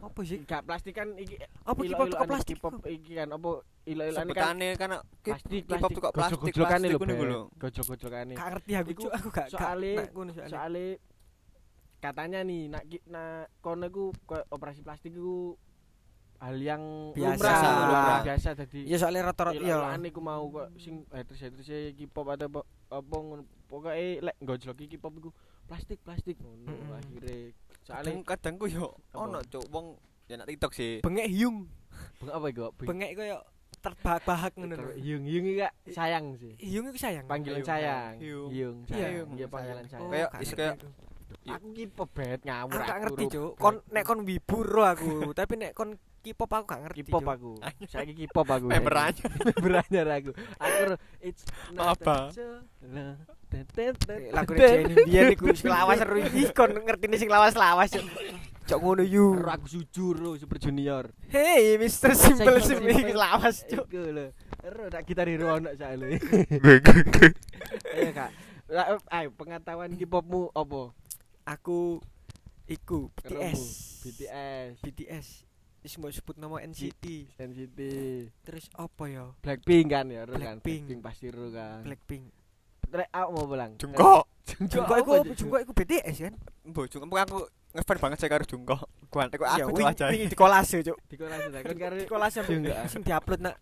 Apa 0.01 0.21
sih? 0.25 0.39
Gak 0.49 0.63
plastik 0.65 0.95
kan 0.97 1.09
iki 1.15 1.37
Apa 1.41 1.77
K-pop 1.77 1.85
ilo-iloan 1.85 2.11
kok 2.11 2.29
plastik? 2.29 2.57
K-pop 2.57 2.75
iki 2.89 3.13
kan 3.21 3.29
apa 3.31 3.51
ilo-iloan 3.85 4.17
kan 4.17 4.27
Sebutane 4.27 4.69
kan 4.81 4.91
plastik 5.21 5.63
K-pop 5.65 5.69
plastik 5.69 5.95
tuh 5.95 6.03
kok 6.03 6.13
plastik 6.17 6.39
plastik 6.41 6.91
lho 6.91 6.99
ngono 6.99 7.13
iku 7.15 7.25
lho. 7.29 7.41
gojlok-gojlokane 7.61 8.35
Gak 8.35 8.49
ngerti 8.51 8.73
aku, 8.77 8.91
Cuk. 8.97 9.11
Aku 9.13 9.29
gak 9.29 9.47
soalnya. 9.53 9.95
soalnya 10.49 10.87
katanya 12.01 12.41
nih 12.41 12.63
nak 12.73 12.83
nak 13.13 13.53
kono 13.61 13.85
iku 13.93 14.05
koyo 14.25 14.41
operasi 14.49 14.81
plastik 14.81 15.13
iku 15.13 15.53
hal 16.41 16.57
yang 16.57 17.13
Biasa. 17.13 17.37
lumrah, 17.37 17.61
Lumrah. 17.61 18.21
biasa 18.25 18.49
dadi 18.57 18.81
Iya 18.89 18.97
soalnya 18.97 19.29
rata-rata 19.29 19.61
iya. 19.61 19.77
Iloan 19.77 20.09
iku 20.09 20.21
mau 20.25 20.49
kok 20.49 20.73
sing 20.81 21.05
haters-haters 21.13 21.69
K-pop 21.93 22.33
atau 22.33 22.49
apa 22.49 22.61
apa 22.89 23.15
ngono. 23.21 23.45
Pokoke 23.69 24.25
lek 24.25 24.37
gojlok 24.41 24.81
K-pop 24.81 25.13
iku 25.21 25.31
plastik 25.69 26.01
plastik 26.01 26.41
ngono 26.41 26.70
Soale 27.93 28.11
kadang 28.25 28.55
ku 28.55 28.67
yo 28.67 28.87
ono 29.13 29.39
Cuk 29.43 29.67
wong 29.69 29.87
ya 30.25 30.35
nak 30.35 30.47
TikTok 30.47 30.73
sih. 30.73 30.93
Bengek 31.01 31.27
hiung. 31.27 31.67
beng 32.17 32.31
apa 32.31 32.47
iku? 32.49 32.71
Beng- 32.73 32.89
Bengek 32.89 33.11
koyo 33.15 33.39
terbahak-bahak 33.77 34.53
ngono 34.55 34.75
lho. 34.75 34.93
Yung 34.95 35.25
yung 35.25 35.43
iki 35.43 35.59
gak 35.59 35.73
sayang 35.89 36.37
sih. 36.37 36.53
Hiung 36.57 36.87
iku 36.87 36.99
sayang. 36.99 37.27
Panggilan 37.27 37.59
Hyung, 37.59 37.67
sayang. 37.67 38.15
Hyung. 38.19 38.79
Sayang. 38.87 39.11
Hyung, 39.11 39.31
Iya 39.35 39.47
panggilan 39.49 39.85
sayang. 39.85 39.91
sayang. 39.91 40.05
Oh, 40.05 40.13
Kayak 40.13 40.29
is 40.39 40.53
kayak- 40.53 40.77
aku. 40.77 40.89
Aku 41.41 41.67
K-pop 41.73 42.11
bet 42.11 42.41
ngawur 42.43 42.75
Aku 42.75 42.85
gak 42.85 42.99
ngerti. 43.01 43.25
Cuk. 43.33 43.53
Kon 43.57 43.75
nek 43.89 44.05
kon 44.05 44.21
wibu 44.23 44.57
ro 44.61 44.83
aku, 44.85 45.11
tapi 45.39 45.55
nek 45.57 45.73
kon 45.73 45.91
K-pop 46.21 46.51
aku 46.53 46.65
gak 46.69 46.81
ngerti. 46.85 47.01
K-pop 47.03 47.27
aku. 47.27 47.53
Saiki 47.87 48.13
K-pop 48.21 48.47
aku. 48.47 48.67
Member 48.69 48.93
saiki. 48.93 49.23
Member 49.49 49.73
anyar 49.81 50.09
aku. 50.13 50.31
Aku 50.59 50.81
it's 51.19 51.43
not 51.73 51.97
Apa? 51.97 52.29
Lagu. 54.31 54.53
Jenny 54.55 54.95
Indian 54.95 55.35
iku 55.35 55.51
sing 55.53 55.71
lawas 55.71 55.99
seru 55.99 56.23
iki 56.23 56.55
kon 56.55 56.71
ngertine 56.71 57.17
sing 57.19 57.31
lawas-lawas. 57.31 57.91
Cuk. 57.91 58.07
Cok 58.71 58.79
ngono 58.79 59.03
yu. 59.03 59.35
Aku 59.43 59.67
jujur 59.67 60.15
lo 60.23 60.39
Super 60.39 60.63
Junior. 60.63 61.11
Hey, 61.27 61.75
Mr. 61.75 62.15
Simple 62.15 62.63
Simple, 62.63 62.95
simple. 62.95 63.19
lawas, 63.19 63.67
Cuk. 63.67 63.91
Iku 63.91 63.99
lho. 64.15 64.27
Ro 64.63 64.87
tak 64.87 65.03
gitar 65.09 65.27
hero 65.27 65.59
ono 65.59 65.75
soalnya. 65.75 66.21
Iya 67.91 68.11
Kak. 68.15 68.31
Lah, 68.71 69.03
Ayo 69.11 69.35
pengetahuan 69.35 69.91
K-popmu 69.99 70.55
apa? 70.55 70.95
Aku 71.49 71.99
iku. 72.71 73.11
BTS. 73.19 73.61
BTS. 74.07 74.75
BTS. 74.87 75.29
wis 75.81 75.97
mbok 75.97 76.13
sebut 76.13 76.37
nama 76.37 76.61
NCT. 76.61 77.05
NCT 77.41 77.81
Terus 78.45 78.69
apa 78.77 79.05
ya? 79.09 79.33
Blackpink 79.41 79.89
kan 79.89 80.13
ya 80.13 80.29
ro 80.29 80.37
kan 80.37 80.61
Blackpink. 80.61 80.85
Blackpink 80.85 81.01
pasti 81.01 81.27
ro 81.33 81.49
kan 81.49 81.81
Blackpink. 81.89 82.25
Rek 82.91 83.09
aku 83.09 83.31
mau 83.31 83.47
pulang 83.47 83.71
Jungkook. 83.79 84.25
Jungkook 84.67 84.99
iku 84.99 85.13
Jungkook 85.33 85.61
iku 85.63 85.73
BTS 85.73 86.17
kan? 86.27 86.35
Mbok 86.67 86.87
Jungkook 86.91 87.21
aku 87.23 87.39
ngefan 87.71 87.99
banget 88.03 88.19
saya 88.19 88.31
karo 88.31 88.45
Jungkook. 88.45 88.83
Gua 89.07 89.31
aku 89.31 89.75
wing- 89.79 89.87
aja. 89.87 90.11
di 90.11 90.35
kolase 90.35 90.83
cuk. 90.83 90.99
di 91.11 91.17
kolase 91.17 91.47
ta 91.49 91.59
kon 91.63 91.79
karo 91.79 91.95
Di 91.95 92.07
kolase 92.07 92.39
Jungkook. 92.43 92.77
sing 92.91 93.03
diupload 93.07 93.41
nak 93.41 93.57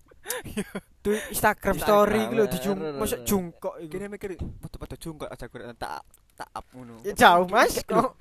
Tuh 1.01 1.17
Instagram 1.33 1.77
story 1.81 2.21
iki 2.21 2.35
lho 2.37 2.45
di 2.53 2.59
Jung, 2.61 2.77
Ro, 2.77 2.89
ro, 2.93 2.99
mosok 3.01 3.21
ro. 3.21 3.25
Jungkook 3.25 3.75
iku. 3.81 3.93
Kene 3.93 4.07
mikir 4.09 4.31
foto-foto 4.61 4.95
Jungkook 4.97 5.29
aja 5.29 5.45
gue 5.45 5.61
tak 5.77 6.01
tak 6.37 6.49
up 6.53 6.67
ngono. 6.73 7.01
Ya 7.05 7.13
jauh 7.13 7.45
Mas. 7.49 7.81
Kok 7.85 8.13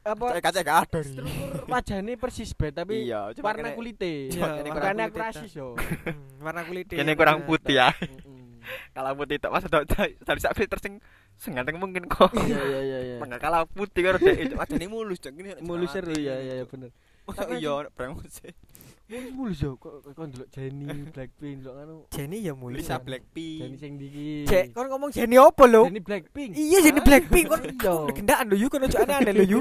apa 0.00 0.26
Cek 0.32 0.64
gak 0.64 0.80
ada. 0.88 1.00
Struktur 1.04 1.60
wajahnya 1.68 2.16
persis 2.16 2.56
bet 2.56 2.72
tapi 2.72 3.04
Iya, 3.04 3.36
warna 3.44 3.76
kulite 3.76 4.32
Iya, 4.32 4.64
aku 4.64 5.18
rasis 5.20 5.52
yo 5.52 5.76
Hmm, 5.76 6.40
warna 6.40 6.64
kulit 6.64 6.88
Kene 6.88 7.12
kurang 7.12 7.44
putih 7.44 7.76
ya. 7.76 7.92
Kalau 8.90 9.10
putih 9.14 9.36
tak 9.36 9.50
mas 9.50 9.64
dari 9.66 10.40
sak 10.40 10.54
filter 10.54 10.78
sing 10.78 10.94
sing 11.34 11.56
ganteng 11.56 11.80
mungkin 11.80 12.04
kok. 12.04 12.28
iya 12.36 12.60
iya 12.60 12.80
iya 12.80 12.98
iya 13.20 13.36
kalah 13.38 13.64
putih 13.66 14.02
karo 14.02 14.16
dhek. 14.16 14.52
Wajane 14.60 14.86
mulus 14.86 15.18
cok 15.18 15.32
ngene. 15.32 15.60
mulus 15.62 15.90
seru 15.90 16.12
ya 16.12 16.36
ya 16.36 16.60
ya 16.60 16.64
bener 16.64 16.90
Oh 17.28 17.36
iya, 17.54 17.86
brengsek. 17.94 18.50
sih. 18.50 18.52
mulus 19.10 19.30
mulus 19.34 19.58
yo 19.58 19.70
kok 19.74 20.02
kok 20.02 20.22
ndelok 20.22 20.48
Jenny 20.50 20.86
Blackpink 21.10 21.62
ndelok 21.62 21.76
anu 21.78 21.96
Jenny 22.10 22.38
ya 22.42 22.52
mulai. 22.54 22.78
Lisa 22.82 22.94
Jenny 22.94 23.06
Blackpink. 23.06 23.70
sing 23.78 23.92
diki 23.98 24.26
Cek, 24.46 24.64
kon 24.74 24.86
ngomong 24.86 25.10
Jenny 25.14 25.36
apa 25.38 25.62
lho? 25.66 25.82
Jenny 25.86 26.02
Blackpink 26.02 26.50
Iya 26.54 26.78
Jenny 26.82 27.00
Blackpink 27.02 27.46
kon 27.46 27.62
Iya. 27.70 27.94
gendaan 28.14 28.44
lho 28.50 28.56
yu 28.58 28.66
kon 28.66 28.82
ojo 28.82 28.96
aneh-aneh 28.98 29.34
lho 29.34 29.44
yu. 29.46 29.60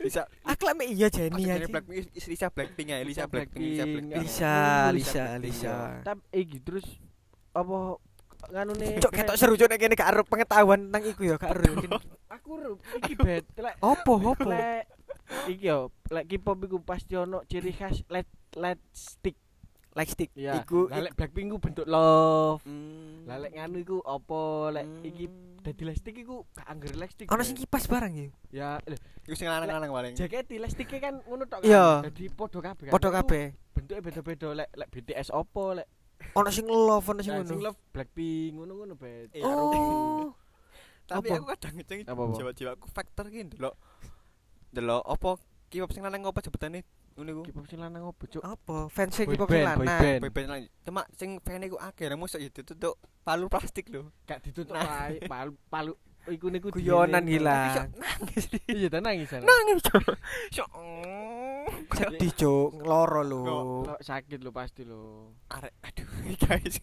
Lisa 0.00 0.22
Aku 0.42 0.66
lek 0.66 0.74
mek 0.78 0.88
iya 0.90 1.06
Jenny 1.10 1.42
Jenny 1.46 1.62
aja. 1.62 1.66
Blackpink 1.70 1.98
is 2.10 2.26
Lisa 2.26 2.46
Blackpink 2.50 2.88
ya, 2.90 2.96
Lisa 3.02 3.24
Blackpink, 3.26 3.62
Lisa 3.62 3.84
Blackpink. 3.86 4.18
Lisa, 4.18 4.54
Lisa, 4.90 5.24
Lisa. 5.38 5.66
iya. 5.66 5.76
Tapi 6.02 6.22
iki 6.32 6.58
terus 6.58 6.86
apa 7.50 7.98
nganune 8.50 8.86
Cok 8.98 9.12
ketok 9.12 9.36
seru 9.36 9.54
cok 9.54 9.68
nek 9.68 9.78
kene 9.78 9.94
gak 9.94 10.10
ero 10.10 10.22
pengetahuan 10.22 10.80
tentang 10.84 11.02
iku 11.04 11.22
ya 11.24 11.36
gak 11.36 11.52
ero. 11.52 11.72
aku 12.34 12.50
ro 12.54 12.72
iki 12.96 13.14
bet 13.14 13.46
lek 13.54 13.74
Opo 13.80 14.12
opo? 14.16 14.44
lek 14.44 14.86
iki 15.46 15.66
yo 15.66 15.78
lek 16.06 16.26
K-pop 16.26 16.58
iku 16.60 16.78
pasti 16.80 17.14
ono 17.14 17.42
ciri 17.44 17.70
khas 17.70 18.02
LED 18.06 18.28
LED 18.54 18.80
stick 18.90 19.36
Like 19.90 20.06
stick. 20.08 20.30
ya 20.32 20.54
Iku 20.56 20.86
lek 20.86 21.14
Blackpink 21.14 21.50
ku 21.50 21.58
bentuk 21.58 21.82
love 21.84 22.62
Hmm. 22.62 23.26
lah 23.26 23.38
lek 23.38 23.52
nganu 23.52 23.76
iku 23.78 23.96
apa 24.00 24.40
lek 24.72 24.84
Hmm. 24.84 25.02
iki 25.02 25.24
dadi 25.60 25.82
LED 25.82 25.96
stick 25.96 26.16
iku 26.16 26.46
gak 26.48 26.66
angger 26.66 26.94
LED 26.94 27.10
stick 27.12 27.26
ono 27.26 27.42
sing 27.42 27.54
kipas 27.54 27.84
barang 27.84 28.12
ya. 28.12 28.28
ya 28.50 28.68
Iku 29.20 29.34
sing 29.34 29.46
lanang-lanang 29.46 29.90
paling. 29.90 30.14
jaket 30.14 30.46
LED 30.46 30.70
stick 30.70 30.90
kan 30.92 31.18
ngono 31.20 31.42
tok 31.44 31.60
kan 31.60 32.02
dadi 32.04 32.26
padha 32.28 32.58
kabeh 32.64 32.86
Padha 32.88 33.08
Iku 33.08 33.16
kabeh. 33.16 33.44
bentuknya 33.70 34.00
beda-beda 34.00 34.48
lek 34.56 34.68
lek 34.72 34.88
BTS 34.88 35.28
opo 35.32 35.74
lek 35.74 35.86
Ono 36.32 36.48
sing 36.48 36.66
love, 36.66 37.04
ono 37.04 37.20
sing 37.20 37.32
sing 37.32 37.46
ngono. 37.48 37.64
love 37.66 37.78
Blackpink 37.90 38.52
ngono-ngono 38.54 38.94
bet 38.94 39.32
Iya, 39.32 39.44
Oh. 39.46 40.30
Tapi 41.04 41.26
Apa? 41.26 41.36
aku 41.36 41.46
kadang 41.50 41.74
ngeceng 41.74 42.00
Apa-apa? 42.06 42.32
jiwa-jiwa 42.34 42.70
aku 42.72 42.86
faktor 42.86 43.26
ki 43.26 43.42
ndelok 43.44 43.74
ndelok 44.70 45.02
apa 45.02 45.30
K-pop 45.66 45.90
sing 45.90 46.02
lanang 46.02 46.22
apa 46.22 46.38
jebetane 46.38 46.86
ngono 47.14 47.30
iku. 47.32 47.42
K-pop 47.46 47.66
sing 47.66 47.78
lanang 47.78 48.02
opo 48.04 48.22
cuk 48.24 48.38
Apa? 48.40 48.86
Fans 48.88 49.18
Boy 49.18 49.34
K-pop 49.34 49.48
band, 49.48 49.58
sing 49.58 49.74
boy 49.74 49.86
lanang. 49.86 49.98
band. 49.98 50.20
Boyband 50.22 50.46
lanang. 50.46 50.62
Cuma 50.80 51.02
sing 51.12 51.30
fan 51.38 51.62
iku 51.62 51.76
akeh 51.76 52.06
ra 52.06 52.14
mosok 52.14 52.38
ya 52.38 52.48
ditutuk 52.48 52.94
palu 53.20 53.46
plastik 53.46 53.90
lho. 53.90 54.14
gak 54.22 54.38
ditutup 54.40 54.72
wae 54.72 55.18
palu 55.26 55.52
palu 55.66 55.92
iku 56.26 56.46
niku 56.46 56.70
Guyonan 56.70 57.26
gila. 57.26 57.90
Nangis. 57.90 58.44
iya 58.68 58.86
ta 58.86 59.02
nangis 59.02 59.34
Nangis. 59.34 59.82
Cok. 59.82 60.70
Sedih 61.90 62.32
cuk, 62.32 62.68
ngeloro 62.76 63.22
lho. 63.22 63.42
Sakit 63.98 64.40
lo 64.40 64.50
pasti 64.50 64.82
lo 64.82 65.34
Arek 65.50 65.74
aduh 65.82 66.08
guys. 66.38 66.76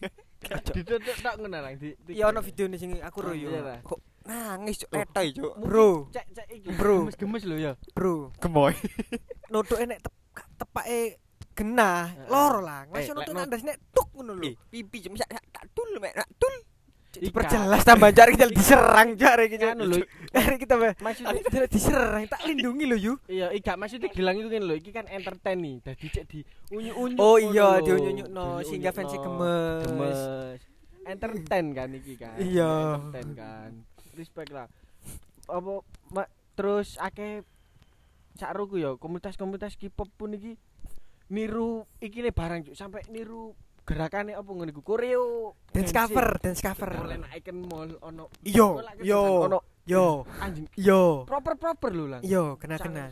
ditutup 0.72 1.16
tak 1.20 1.34
ngono 1.36 1.58
lang 1.58 1.74
di 1.76 1.92
Iya 2.08 2.30
ono 2.30 2.40
video 2.40 2.64
sing 2.74 2.96
aku 3.00 3.18
ro 3.20 3.32
yo. 3.32 3.50
Iya, 3.50 3.60
ta. 3.62 3.76
Kok 3.84 4.00
nangis 4.24 4.76
cok 4.80 4.90
Oh. 4.92 5.02
etoy 5.02 5.28
cok. 5.32 5.54
Bro, 5.60 5.88
cek 6.12 6.26
cek 6.32 6.46
iki 6.52 6.68
Bro. 6.76 6.96
gemes-gemes 7.08 7.44
lo 7.48 7.56
ya 7.56 7.72
bro. 7.92 8.30
Gemoy. 8.38 8.74
Nutuke 9.52 9.84
nek 9.84 10.00
tep 10.00 10.14
tepake 10.58 11.18
genah, 11.56 12.14
loro 12.30 12.62
lah. 12.62 12.86
Eh, 12.86 13.02
Masih 13.02 13.12
lek 13.12 13.26
nutuk 13.26 13.34
nandas 13.34 13.62
nek 13.66 13.76
tuk 13.90 14.08
ngono 14.14 14.38
lho. 14.38 14.46
Eh, 14.46 14.54
pipi 14.70 15.02
cuma 15.02 15.18
sak 15.18 15.32
tak 15.50 15.64
dul 15.74 15.98
mek 15.98 16.14
tak 16.14 16.28
dul. 16.38 16.54
Diperjelas 17.10 17.82
tambah 17.82 18.12
cari 18.12 18.36
kita 18.36 18.46
diserang 18.46 19.16
cari 19.16 19.48
kita. 19.48 19.72
anu 19.72 19.84
lho 19.86 20.04
Cari 20.28 20.56
kita 20.56 20.76
maksudnya 20.76 21.40
diserang, 21.66 22.22
tak 22.26 22.44
lindungi 22.44 22.84
lho 22.84 22.96
yu. 22.96 23.12
iya 23.26 23.48
gak 23.54 23.76
maksudnya 23.76 24.08
gelang 24.08 24.36
iku 24.36 24.48
kan 24.48 24.62
lho 24.62 24.74
iki 24.74 24.90
kan 24.90 25.08
entertain 25.08 25.56
nih 25.56 25.80
dadi 25.80 26.06
cek 26.06 26.24
di 26.26 26.40
unyu-unyu 26.68 27.16
Oh 27.16 27.34
ngono 27.34 27.48
iya, 27.48 27.68
lho. 27.74 27.80
diunyu-unyukno 27.82 28.28
Diunyu-unyukno. 28.28 28.46
sehingga 28.62 28.90
fans 28.90 29.08
gemes. 29.10 29.82
gemes 29.82 30.20
entertain 31.02 31.66
kan 31.72 31.88
iki 31.90 32.14
kan 32.14 32.36
Iya. 32.36 32.74
entertain 33.00 33.28
kan 33.32 33.70
respect 34.12 34.50
lah 34.50 34.68
apa 35.48 36.22
terus 36.52 36.98
akeh 36.98 37.40
sakruku 38.34 38.76
ya 38.76 38.94
komunitas-komunitas 38.94 39.74
K-pop 39.74 40.12
pun 40.12 40.30
iki 40.30 40.60
niru 41.28 41.82
iki 41.98 42.20
nih 42.20 42.30
barang 42.30 42.60
cuk 42.62 42.76
sampai 42.76 43.00
niru 43.08 43.56
gerakane 43.88 44.36
apa 44.36 44.44
ngono 44.46 44.68
iku 44.68 44.84
koreo 44.84 45.56
Dance 45.72 45.90
cover, 45.90 46.36
dance 46.38 46.60
cover. 46.60 46.92
Oleh 47.00 47.16
icon 47.32 47.56
mall 47.62 47.96
ono 47.98 48.28
Yo, 48.44 48.76
yo, 49.00 49.48
ono 49.48 49.58
yo, 49.82 50.28
anjing 50.36 50.68
yo, 50.76 51.24
proper 51.24 51.56
proper 51.56 51.90
lho 51.90 52.04
lang 52.06 52.20
yo, 52.20 52.60
kena 52.60 52.76
kena. 52.76 53.08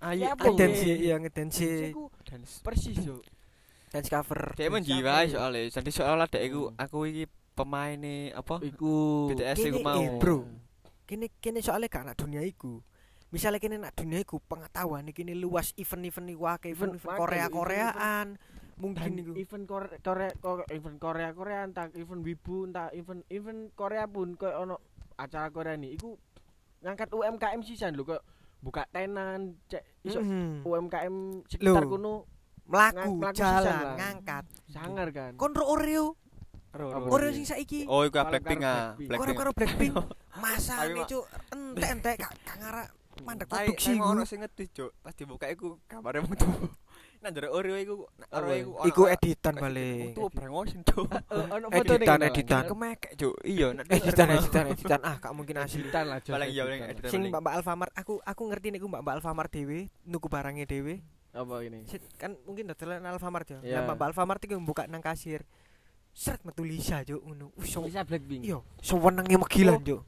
Ayo 0.00 0.20
Ya, 0.20 0.32
apa 0.32 0.44
Ngedansi, 0.44 0.88
ini? 0.90 1.04
iya 1.04 1.16
ngedansi 1.16 1.68
Iku 1.92 2.08
dance. 2.20 2.60
persis 2.60 2.96
yo 2.98 3.20
dance 3.88 4.08
cover. 4.08 4.52
Dia 4.54 4.68
menjiwai 4.68 5.28
soalnya. 5.28 5.68
Jadi 5.70 5.90
soalnya 5.90 6.26
dek 6.26 6.42
iku 6.44 6.72
aku 6.74 6.98
iki 7.04 7.24
pemain 7.52 7.94
nih 7.94 8.32
apa? 8.32 8.58
iku 8.60 9.28
BTS 9.30 9.58
iku 9.66 9.78
mau. 9.80 9.96
eh, 9.96 10.16
bro. 10.16 10.48
Kene 11.04 11.28
kene 11.38 11.60
soalnya 11.60 11.86
gak 11.86 12.04
nak 12.04 12.16
dunia 12.16 12.40
iku. 12.40 12.80
Misalnya 13.30 13.58
kene 13.58 13.76
nak 13.76 13.92
dunia 13.92 14.18
iku 14.18 14.40
pengetahuan 14.40 15.08
kene 15.10 15.32
luas 15.32 15.72
event-event 15.74 16.28
iku 16.30 16.44
akeh 16.46 16.70
Event, 16.70 16.96
event-event 16.96 17.08
akeh, 17.10 17.20
Korea 17.20 17.46
Koreaan. 17.48 18.26
Mungkin 18.76 19.10
iku. 19.16 19.32
event 19.34 19.64
Korea 19.64 19.96
Korea 19.98 20.30
Ko- 20.34 20.66
event 20.68 20.98
Korea 20.98 21.30
Korea 21.30 21.62
entah 21.62 21.86
event 21.92 22.20
wibu 22.20 22.66
entah 22.66 22.90
event 22.90 23.22
event 23.28 23.70
Korea 23.72 24.04
pun 24.04 24.34
koyo 24.34 24.54
ono 24.60 24.76
acara 25.14 25.48
Korea 25.48 25.74
nih 25.74 25.94
iku 25.94 26.18
ngangkat 26.80 27.08
UMKM 27.08 27.60
sisan 27.62 27.94
lho 27.94 28.02
koyo 28.04 28.20
buka 28.58 28.82
tenan 28.88 29.54
cek 29.66 29.82
iso 30.02 30.18
Mhm. 30.18 30.64
UMKM 30.64 31.14
sekitar 31.46 31.80
Lho. 31.80 31.90
kuno 31.90 32.14
Melaku, 32.64 33.20
jalan, 33.30 33.60
lah. 33.60 33.94
ngangkat. 33.94 34.44
sangar 34.66 35.12
kan 35.12 35.36
Kon 35.36 35.52
ro 35.52 35.68
Oreo, 35.68 36.16
Oreo 36.72 37.28
sih? 37.28 37.36
sing 37.36 37.46
saiki. 37.46 37.80
Oh, 37.84 38.02
iku 38.02 38.18
Blackpink 38.18 38.64
ah. 38.64 38.96
Blackpink. 38.96 39.06
Karo 39.06 39.20
Blackpink. 39.20 39.36
karo 39.44 39.50
Blackpink. 39.52 39.94
Masa 40.34 40.74
Mak. 40.88 41.06
cuk, 41.06 41.24
entek-entek 41.52 42.14
gak 42.18 42.32
ngara 42.58 42.82
mandek 43.22 43.46
produksi 43.46 43.94
nek 43.94 44.02
ono 44.02 44.16
iku. 44.18 44.26
sing 44.26 44.38
ngedit, 44.40 44.68
Cuk. 44.72 44.90
Pas 44.98 45.12
dibuka 45.12 45.46
iku 45.46 45.76
gambarnya 45.86 46.24
wong 46.24 46.34
tuwa. 46.34 46.66
Nah, 47.24 47.32
jare 47.32 47.48
Oreo 47.48 47.72
iku? 47.74 48.04
Oreo 48.28 48.52
iku 48.52 48.70
Iku 48.84 49.02
editan 49.08 49.56
balik. 49.56 50.12
tuwa 50.12 50.28
brengosen, 50.28 50.84
Cuk. 50.84 51.08
Ono 51.56 51.72
Editan, 51.72 52.20
foto 52.20 52.28
editan. 52.28 52.62
Kemekek, 52.68 53.12
Cuk. 53.16 53.34
Iya, 53.40 53.72
nek 53.72 53.88
Editan, 53.88 54.28
editan, 54.28 54.64
editan. 54.68 55.00
Ah, 55.00 55.16
gak 55.16 55.32
mungkin 55.32 55.56
asli. 55.56 55.88
editan 55.88 56.04
lah 56.04 56.20
Paling 56.20 56.52
iya, 56.52 56.62
paling 56.62 56.80
editan. 56.84 57.08
Sing 57.08 57.20
Mbak 57.24 57.40
Mbak 57.40 57.54
Alfamart, 57.56 57.92
aku 57.96 58.20
aku 58.20 58.42
ngerti 58.44 58.76
niku 58.76 58.92
Mbak 58.92 59.00
Mbak 59.00 59.14
Alfamart 59.16 59.48
dhewe, 59.48 59.88
nuku 60.04 60.26
barangnya 60.28 60.68
dhewe. 60.68 61.00
apa 61.34 61.66
ini 61.66 61.82
kan 62.14 62.38
mungkin 62.44 62.68
dodolan 62.68 63.02
Alfamart 63.02 63.48
ya. 63.48 63.58
Mbak 63.80 63.96
Mbak 63.96 64.06
Alfamart 64.12 64.40
iku 64.44 64.60
buka 64.60 64.84
nang 64.84 65.00
kasir. 65.00 65.48
Seret 66.12 66.44
metu 66.44 66.60
Lisa 66.62 67.00
juk 67.02 67.24
ngono. 67.24 67.50
Lisa 67.58 68.04
Blackpink 68.04 68.44
iya, 68.44 68.60
sewenenge 68.78 69.34
megilan 69.34 69.74
Oh, 69.74 69.82
juk. 69.82 70.00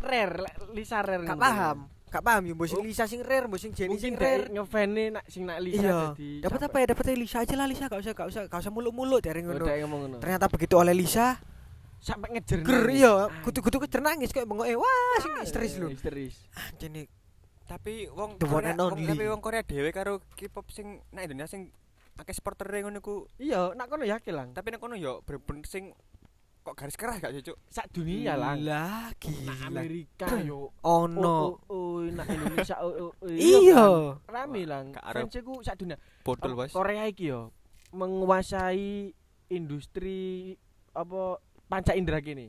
rare 0.00 0.42
Lisa 0.72 0.98
rare 0.98 1.22
Gak 1.22 1.36
paham. 1.36 1.92
Gak 2.14 2.22
paham 2.22 2.46
ya, 2.46 2.54
mbok 2.54 2.66
sing 2.70 2.78
Oh. 2.78 2.86
Lisa 2.86 3.10
sing 3.10 3.26
rare, 3.26 3.50
mbok 3.50 3.58
sing 3.58 3.74
Jenny 3.74 3.98
sing 3.98 4.14
rare 4.14 4.46
ngefane 4.46 5.18
nak 5.18 5.24
sing 5.26 5.42
nak 5.42 5.58
Lisa 5.58 5.82
Iya. 5.82 5.98
dadi 6.14 6.30
Dapat 6.46 6.60
apa 6.70 6.76
ya? 6.78 6.86
Dapat 6.94 7.04
Lisa 7.18 7.42
aja 7.42 7.54
lah 7.58 7.66
Lisa, 7.66 7.90
gak 7.90 7.98
usah 7.98 8.12
gak 8.14 8.28
usah 8.30 8.42
gak 8.46 8.60
usah 8.62 8.70
muluk-muluk 8.70 9.18
dari 9.18 9.42
ngono. 9.42 9.66
Ngomong 9.66 10.00
ngono. 10.06 10.16
Ternyata 10.22 10.46
begitu 10.46 10.78
oleh 10.78 10.94
Lisa, 10.94 11.42
sampai 11.98 12.38
ngejer. 12.38 12.62
ger 12.62 12.86
iya, 12.94 13.26
Ah, 13.26 13.42
kutu-kutu 13.42 13.82
kejer 13.82 13.98
nangis 13.98 14.30
kayak 14.30 14.46
bengoke. 14.46 14.78
Wah, 14.78 15.18
sing 15.26 15.32
histeris 15.42 15.74
lho. 15.82 15.90
Histeris. 15.90 16.38
Anjene 16.54 17.10
tapi 17.64 18.06
wong 18.12 18.36
The 18.36 18.44
one 18.44 18.62
Korea, 18.62 18.76
and 18.76 19.08
tapi 19.08 19.24
wong 19.24 19.40
Korea 19.40 19.64
dhewe 19.64 19.88
karo 19.88 20.20
K-pop 20.36 20.68
sing 20.68 21.00
nang 21.16 21.24
Indonesia 21.24 21.56
sing 21.56 21.72
akeh 22.14 22.30
supporter 22.36 22.68
ngono 22.70 23.02
ku. 23.02 23.26
Iya, 23.40 23.74
nak 23.74 23.90
kono 23.90 24.06
yakin 24.06 24.34
lang. 24.36 24.48
Tapi 24.54 24.70
nek 24.70 24.78
kono 24.78 24.94
yo 24.94 25.24
bener-bener 25.26 25.66
sing 25.66 25.90
kok 26.64 26.74
garis 26.74 26.96
keras 26.96 27.20
gak 27.20 27.36
Cuk? 27.44 27.60
Sak 27.68 27.92
dunia. 27.92 28.40
Lah, 28.40 28.56
Nak 28.56 29.20
gila. 29.20 29.54
Amerika 29.68 30.28
yo. 30.40 30.72
Ono. 30.80 31.60
Oh, 31.68 32.00
nak 32.00 32.24
Indonesia 32.24 32.80
oh, 32.80 32.92
oh, 33.08 33.12
oh, 33.12 33.28
Iya. 33.28 33.84
kan? 34.24 34.32
Rame 34.32 34.62
lang. 34.64 34.84
Gak 34.96 35.04
arep. 35.04 35.28
Fans 35.28 35.36
ku 35.44 35.54
sak 35.60 35.76
dunia. 35.76 36.00
Botol, 36.24 36.56
Apa, 36.56 36.64
Bos. 36.64 36.72
Korea 36.72 37.04
iki 37.04 37.28
yo 37.28 37.52
menguasai 37.94 39.12
industri 39.48 40.56
apa 40.90 41.36
panca 41.68 41.92
indera 41.92 42.18
kini. 42.18 42.48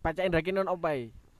Panca 0.00 0.24
indera 0.24 0.40
kini 0.40 0.58
on 0.58 0.72
apa 0.72 0.90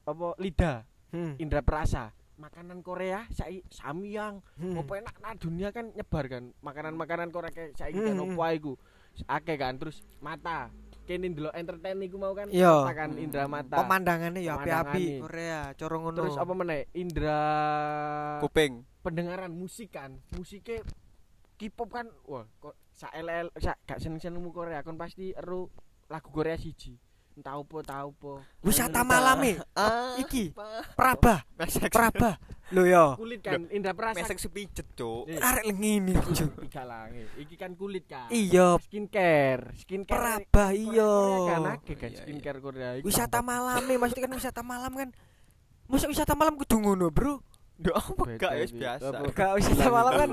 Apa 0.05 0.37
lidah, 0.37 0.85
Hmm. 1.11 1.41
indera 1.41 1.65
perasa. 1.65 2.13
makanan 2.41 2.81
Korea 2.81 3.29
saiki 3.29 3.61
samyang 3.69 4.41
Hmm. 4.57 4.81
apa 4.81 4.97
enak 4.97 5.13
nah 5.21 5.37
dunia 5.37 5.69
kan 5.77 5.93
nyebar 5.93 6.25
kan 6.25 6.57
makanan-makanan 6.65 7.29
Korea 7.29 7.53
kayak 7.53 7.77
kan 7.77 7.93
Hmm. 8.17 8.33
opo 8.33 8.41
ae 8.41 8.57
iku 8.57 8.81
akeh 9.29 9.61
kan 9.61 9.77
terus 9.77 10.01
mata 10.25 10.73
kene 11.11 11.27
ndelok 11.35 11.55
entertain 11.59 11.99
iku 12.07 12.17
mau 12.23 12.31
kan? 12.39 12.47
Iya. 12.55 12.87
mata 12.87 12.95
kan 12.95 13.11
indra 13.19 13.45
mata. 13.51 13.77
Pemandangannya 13.83 14.47
ya 14.47 14.63
api-api. 14.63 15.27
Korea, 15.27 15.75
coro 15.75 15.97
ngono. 16.07 16.17
terus 16.23 16.39
apa 16.39 16.53
meneh? 16.55 16.87
Indra 16.95 17.41
kuping. 18.39 18.87
Pendengaran 19.03 19.51
musik 19.51 19.91
kan? 19.99 20.23
Musiknya 20.39 20.87
K-pop 21.59 21.91
kan? 21.91 22.07
Wah 22.31 22.47
kok 22.63 22.79
sak 22.95 23.11
LL 23.19 23.51
sak 23.59 23.83
gak 23.91 23.99
seneng-senengmu 23.99 24.55
Korea 24.55 24.87
kon 24.87 24.95
pasti 24.95 25.35
eru 25.35 25.67
lagu 26.07 26.31
Korea 26.31 26.55
siji 26.55 26.95
entah 27.41 27.57
opo 27.57 27.81
tau 27.81 28.13
opo 28.13 28.45
Wisata 28.61 29.01
malam 29.01 29.41
e. 29.43 29.57
ah 29.73 30.21
Iki 30.21 30.53
Praba, 30.93 31.41
Praba. 31.89 32.37
Lho 32.71 32.87
ya. 32.87 33.19
kulit 33.19 33.43
kan 33.43 33.67
indra 33.75 33.91
perasa 33.97 34.23
mesek 34.23 34.39
sepijet 34.39 34.87
cuk 34.95 35.27
Eh, 35.27 35.43
Arek 35.43 35.75
ngene 35.75 36.15
Cuk. 36.23 36.63
Tiga 36.69 36.87
lah 36.87 37.11
iki 37.35 37.57
kan 37.57 37.75
kulit 37.75 38.07
kan 38.07 38.31
Iya, 38.31 38.79
skincare 38.79 39.75
skincare 39.75 40.45
Praba 40.47 40.71
iya. 40.71 41.15
Kan 41.51 41.63
akeh 41.67 41.97
kan 41.99 42.13
Iya, 42.13 42.15
iya. 42.15 42.23
skincare 42.23 42.59
Korea 42.61 42.89
Wisata 43.03 43.41
tambah 43.41 43.57
malam 43.59 43.83
e, 43.83 43.95
maksudnya 43.97 44.23
kan 44.29 44.33
wisata 44.37 44.63
malam 44.63 44.93
kan. 44.95 45.09
Masa 45.91 46.07
wisata 46.07 46.39
malam 46.39 46.55
kudu 46.55 46.79
ngono, 46.79 47.11
Bro? 47.11 47.43
Duh, 47.75 47.91
apa 47.91 48.13
beda 48.15 48.39
gak 48.39 48.53
ya 48.55 48.63
iki. 48.63 48.79
biasa? 48.79 49.07
Gak 49.35 49.51
wisata 49.59 49.87
malam 49.89 50.13
kan 50.15 50.31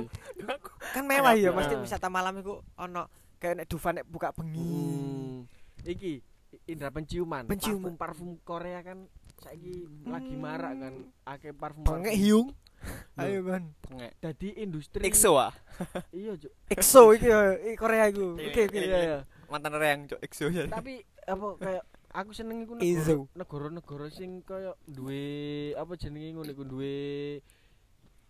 kan 0.94 1.04
mewah 1.08 1.34
ya, 1.34 1.50
mesti 1.50 1.74
wisata 1.80 2.12
malam 2.12 2.38
iku 2.38 2.60
ono 2.76 3.10
kayak 3.40 3.64
nek 3.64 3.66
Dufan 3.66 3.98
nek 3.98 4.06
buka 4.06 4.30
bengi. 4.30 4.62
Hmm. 4.62 5.38
iki 5.82 6.20
indra 6.68 6.90
penciuman 6.90 7.44
Penciuman. 7.46 7.96
parfum, 7.96 8.36
parfum 8.36 8.44
Korea 8.44 8.80
kan 8.82 9.08
saiki 9.38 9.86
lagi 10.04 10.34
Hmm. 10.34 10.42
marak 10.42 10.74
kan 10.78 10.94
akeh 11.26 11.52
parfum 11.52 11.84
Bengek 11.84 12.14
hiung. 12.14 12.52
Ayo 13.16 13.42
kan. 13.44 13.74
Pengek. 13.82 14.12
dadi 14.20 14.54
industri 14.56 15.02
EXO 15.02 15.34
ah 15.36 15.54
iya 16.12 16.36
Cuk. 16.36 16.54
EXO 16.70 17.02
iki 17.12 17.26
ya, 17.26 17.40
Korea 17.76 18.06
iku. 18.08 18.36
Iya, 18.36 18.48
Oke 18.48 18.62
oke. 18.68 18.78
iya 18.78 19.00
iya 19.00 19.20
mantan 19.48 19.74
reyang 19.74 20.06
cuk 20.06 20.20
EXO 20.20 20.46
ya 20.50 20.68
tapi 20.68 21.02
apa 21.24 21.48
kayak 21.56 21.84
aku 22.10 22.32
seneng 22.32 22.62
iku 22.62 22.76
negara-negara 23.34 24.08
sing 24.10 24.42
kaya 24.42 24.76
duwe 24.84 25.24
apa 25.74 25.96
jenenge 25.96 26.34
ngono 26.34 26.50
iku 26.50 26.64
duwe 26.64 26.96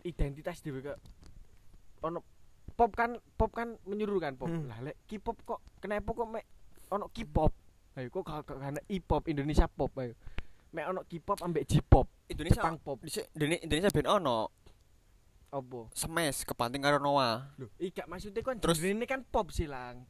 identitas 0.04 0.62
dhewe 0.62 0.80
kaya 0.82 0.98
ono 2.00 2.22
pop 2.74 2.94
kan 2.94 3.18
pop 3.34 3.52
kan 3.52 3.76
menyuruh 3.84 4.20
kan 4.20 4.34
pop 4.36 4.48
Hmm. 4.48 4.68
lah 4.68 4.80
lek 4.82 4.96
K-pop 5.06 5.38
kok 5.42 5.60
kenapa 5.80 6.08
kok 6.08 6.28
mek 6.28 6.46
ono 6.90 7.10
K-pop 7.10 7.52
ayo 7.98 8.08
kok 8.14 8.30
ana 8.54 8.78
I-pop 8.88 9.26
Indonesia 9.26 9.66
pop 9.66 9.90
ayo. 9.98 10.14
Mek 10.70 10.86
ono 10.86 11.02
K-pop 11.02 11.42
ambek 11.42 11.66
J-pop 11.66 12.06
Indonesia 12.30 12.62
Jepang 12.62 12.78
pop. 12.78 13.02
Dhisik- 13.02 13.26
Indone- 13.34 13.62
Indonesia 13.64 13.90
ben 13.90 14.06
ono. 14.06 14.54
Apa? 15.48 15.80
Smash 15.96 16.44
kebanting 16.44 16.84
karo 16.84 17.00
Noah. 17.00 17.50
Lho 17.58 17.72
iki 17.80 18.04
maksudnya 18.06 18.44
kan 18.44 18.60
Terus- 18.60 18.84
ini 18.84 19.08
kan 19.08 19.24
pop 19.24 19.50
silang 19.50 20.06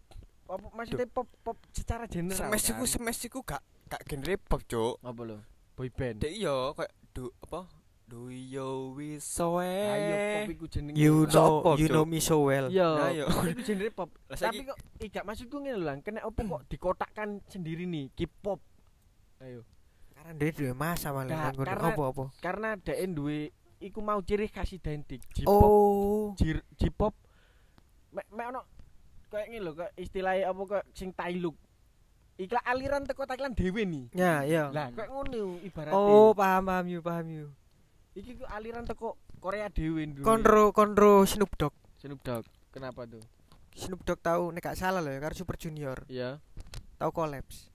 apa 0.48 0.64
maksudnya 0.72 1.04
pop 1.06 1.28
pop 1.44 1.60
secara 1.76 2.08
general 2.08 2.40
Smash 2.40 2.72
iku 2.72 2.80
kan? 2.80 2.88
Smash 2.90 3.22
iku 3.28 3.40
gak 3.44 3.62
gak 3.88 4.02
genre 4.04 4.36
pop 4.40 4.62
cuk. 4.64 4.96
Apa 5.00 5.22
lho? 5.24 5.38
Boy 5.76 5.92
band 5.94 6.24
Dek 6.24 6.34
iya 6.34 6.72
kayak 6.74 6.92
do 7.14 7.30
apa 7.44 7.70
do 8.08 8.32
you 8.32 8.96
wish 8.96 9.20
so 9.20 9.60
ayo 9.60 10.16
pop 10.40 10.52
iku 10.56 10.66
jenenge 10.72 10.96
You 10.96 11.28
know, 11.28 11.60
Sopo, 11.60 11.76
you 11.76 11.92
know 11.92 12.08
me 12.08 12.24
so 12.24 12.40
well. 12.48 12.72
Iya, 12.72 12.88
Nah, 12.96 13.12
pop 13.28 13.46
iku 13.52 13.62
genre 13.62 13.90
pop. 13.92 14.10
Tapi 14.48 14.64
kok 14.64 14.78
iya 14.98 15.22
maksudku 15.22 15.60
ngene 15.60 15.80
lho. 15.84 15.94
Kena 16.00 16.24
opo 16.24 16.40
kok 16.40 16.64
dikotakkan 16.72 17.44
sendiri 17.46 17.84
nih 17.84 18.08
K-pop. 18.16 18.64
Ayo. 19.44 19.68
Karena 20.16 20.32
dia 20.34 20.50
duwe 20.50 20.72
masa 20.72 21.12
malah 21.12 21.28
Nah, 21.28 21.52
karena- 21.52 21.92
Apa-apa. 21.92 22.24
Karena 22.40 22.70
dhek 22.80 22.98
duwe 23.12 23.52
iku 23.78 24.00
mau 24.00 24.24
ciri 24.24 24.48
khas 24.48 24.72
identik. 24.72 25.22
J-pop, 25.36 25.52
Oh. 25.52 26.32
J-pop 26.80 27.12
mek 28.16 28.24
mek 28.32 28.46
ono 28.50 28.64
kayak 29.28 29.52
ngene 29.52 29.62
lho, 29.62 29.72
kayak 29.76 29.92
istilahnya 30.00 30.48
apa 30.48 30.62
kok 30.64 30.84
sing 30.96 31.12
Tailuk. 31.12 31.60
Iklan 32.40 32.64
aliran 32.64 33.04
teko 33.04 33.28
Thailand 33.28 33.52
dhewe 33.52 33.84
nih. 33.84 34.06
Ya, 34.16 34.46
ya. 34.48 34.72
Lah, 34.72 34.96
kayak 34.96 35.10
ngono 35.12 35.60
ibaratnya. 35.60 35.98
Oh, 35.98 36.32
paham 36.32 36.64
paham 36.64 36.86
you, 36.88 37.02
paham 37.04 37.28
you. 37.28 37.48
Iki 38.18 38.42
ku 38.42 38.46
aliran 38.50 38.82
teko 38.82 39.14
Korea 39.38 39.70
dhewe 39.70 40.02
dulu. 40.10 40.26
Kontro 40.26 40.74
kontro 40.74 41.22
Snoop 41.30 41.54
Dogg. 41.54 41.74
Snoop 42.02 42.18
Dogg. 42.26 42.50
Kenapa 42.74 43.06
tuh? 43.06 43.22
Snoop 43.78 44.02
Dogg 44.02 44.18
tahu 44.26 44.50
nek 44.50 44.66
gak 44.66 44.80
salah 44.82 45.06
loh 45.06 45.14
ya 45.14 45.22
karo 45.22 45.38
Super 45.38 45.54
Junior. 45.62 46.02
Iya. 46.10 46.42
Tahu 46.98 47.14
collapse. 47.14 47.70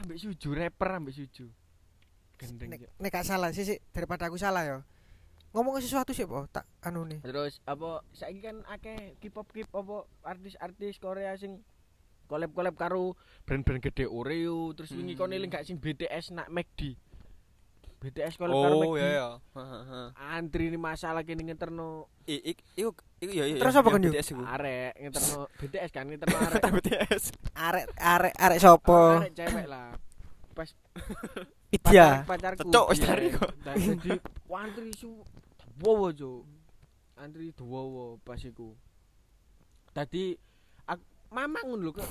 Ambek 0.00 0.16
suju 0.16 0.56
rapper 0.56 0.96
ambek 0.96 1.12
suju. 1.12 1.52
Gendeng. 2.40 2.72
Nek, 2.72 2.88
nek 2.96 3.10
gak 3.12 3.28
salah 3.28 3.52
sih 3.52 3.68
sih 3.68 3.78
daripada 3.92 4.32
aku 4.32 4.40
salah 4.40 4.64
ya. 4.64 4.78
Ngomong 5.54 5.78
sesuatu 5.78 6.10
sih, 6.10 6.26
po, 6.26 6.50
tak 6.50 6.66
anu 6.82 7.06
nih. 7.06 7.22
Terus 7.22 7.62
apa 7.62 8.02
saiki 8.10 8.42
kan 8.42 8.66
akeh 8.66 9.14
K-pop 9.22 9.46
K-pop 9.54 9.86
apa 9.86 9.96
artis-artis 10.34 10.98
Korea 10.98 11.30
sing 11.38 11.62
collab-collab 12.26 12.74
karo 12.74 13.14
brand-brand 13.46 13.78
gede 13.78 14.10
Oreo, 14.10 14.74
terus 14.74 14.90
wingi 14.90 15.14
Hmm. 15.14 15.20
kon 15.20 15.36
eling 15.36 15.52
gak 15.52 15.62
sing 15.62 15.78
BTS 15.78 16.34
nak 16.34 16.50
McD. 16.50 16.98
BTS 18.04 18.36
karo 18.36 18.52
Oh 18.52 18.84
McD. 18.84 19.00
ya 19.00 19.08
ya 19.16 19.28
Heeh. 19.56 20.06
Antri 20.36 20.68
ini 20.68 20.76
masalah 20.76 21.24
kene 21.24 21.40
ngeterno 21.40 22.04
I 22.28 22.52
ik 22.52 22.58
iku 22.76 22.92
iku 23.16 23.32
ya 23.32 23.44
ya. 23.48 23.56
Terus 23.56 23.80
apa 23.80 23.88
kan? 23.88 24.00
BTS 24.04 24.28
iku. 24.36 24.42
arek, 24.44 24.92
ngeterno 25.00 25.40
BTS 25.64 25.88
kan 25.88 26.04
ngeterno 26.04 26.36
arek. 26.36 26.60
Tak 26.64 26.72
BTS. 26.76 27.22
Arek 27.56 27.84
arek 27.96 28.34
arek 28.36 28.58
sopo? 28.60 29.24
Arek 29.24 29.32
cewek 29.32 29.64
lah. 29.64 29.96
Pas 30.52 30.68
pacar, 31.84 32.22
pacarku. 32.28 32.68
Cocok, 32.68 32.86
wis 32.92 33.00
iya. 33.00 33.06
tari 33.08 33.26
kok. 33.32 33.50
Jadi 33.64 34.10
antri 34.52 34.90
su 34.92 35.10
wowo 35.80 36.12
jo. 36.12 36.44
Antri 37.16 37.50
duwowo 37.56 38.20
pas 38.20 38.38
iku. 38.38 38.76
Tadi 39.90 40.36
mamang 41.34 41.66
ngono 41.66 41.90
lho 41.90 41.92
kok. 41.98 42.06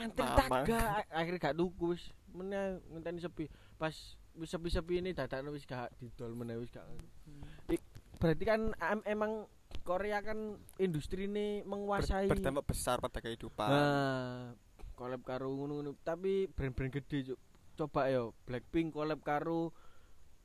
Antri 0.00 0.24
Mamang. 0.24 0.64
taga 0.64 1.04
akhirnya 1.12 1.50
gak 1.50 1.56
tuku 1.60 1.92
wis 1.92 2.08
meneh 2.32 2.80
ngenteni 2.88 3.20
sepi. 3.20 3.50
Pas 3.76 3.92
wis 4.40 4.48
sepi-sepi 4.48 4.98
ini 4.98 5.12
dadakno 5.12 5.52
wis 5.52 5.62
gak 5.62 5.92
didol 5.94 6.32
meneh 6.32 6.56
wis 6.56 6.72
gak. 6.72 6.88
I- 7.68 7.84
Berarti 8.16 8.44
kan 8.44 8.60
em- 8.74 9.06
emang 9.06 9.44
Korea 9.80 10.20
kan 10.20 10.36
industri 10.76 11.24
ini 11.24 11.60
menguasai 11.62 12.24
Ber- 12.24 12.36
berdampak 12.36 12.64
besar 12.66 12.96
pada 12.98 13.16
kehidupan. 13.18 13.68
Nah, 13.68 14.52
collab 14.92 15.20
karo 15.22 15.48
ngono-ngono, 15.48 15.96
tapi 15.98 16.44
brand-brand 16.46 16.92
gede 16.94 17.32
Cuk. 17.32 17.38
Coba 17.76 18.08
yo 18.08 18.36
Blackpink 18.44 18.92
collab 18.92 19.20
karo 19.20 19.72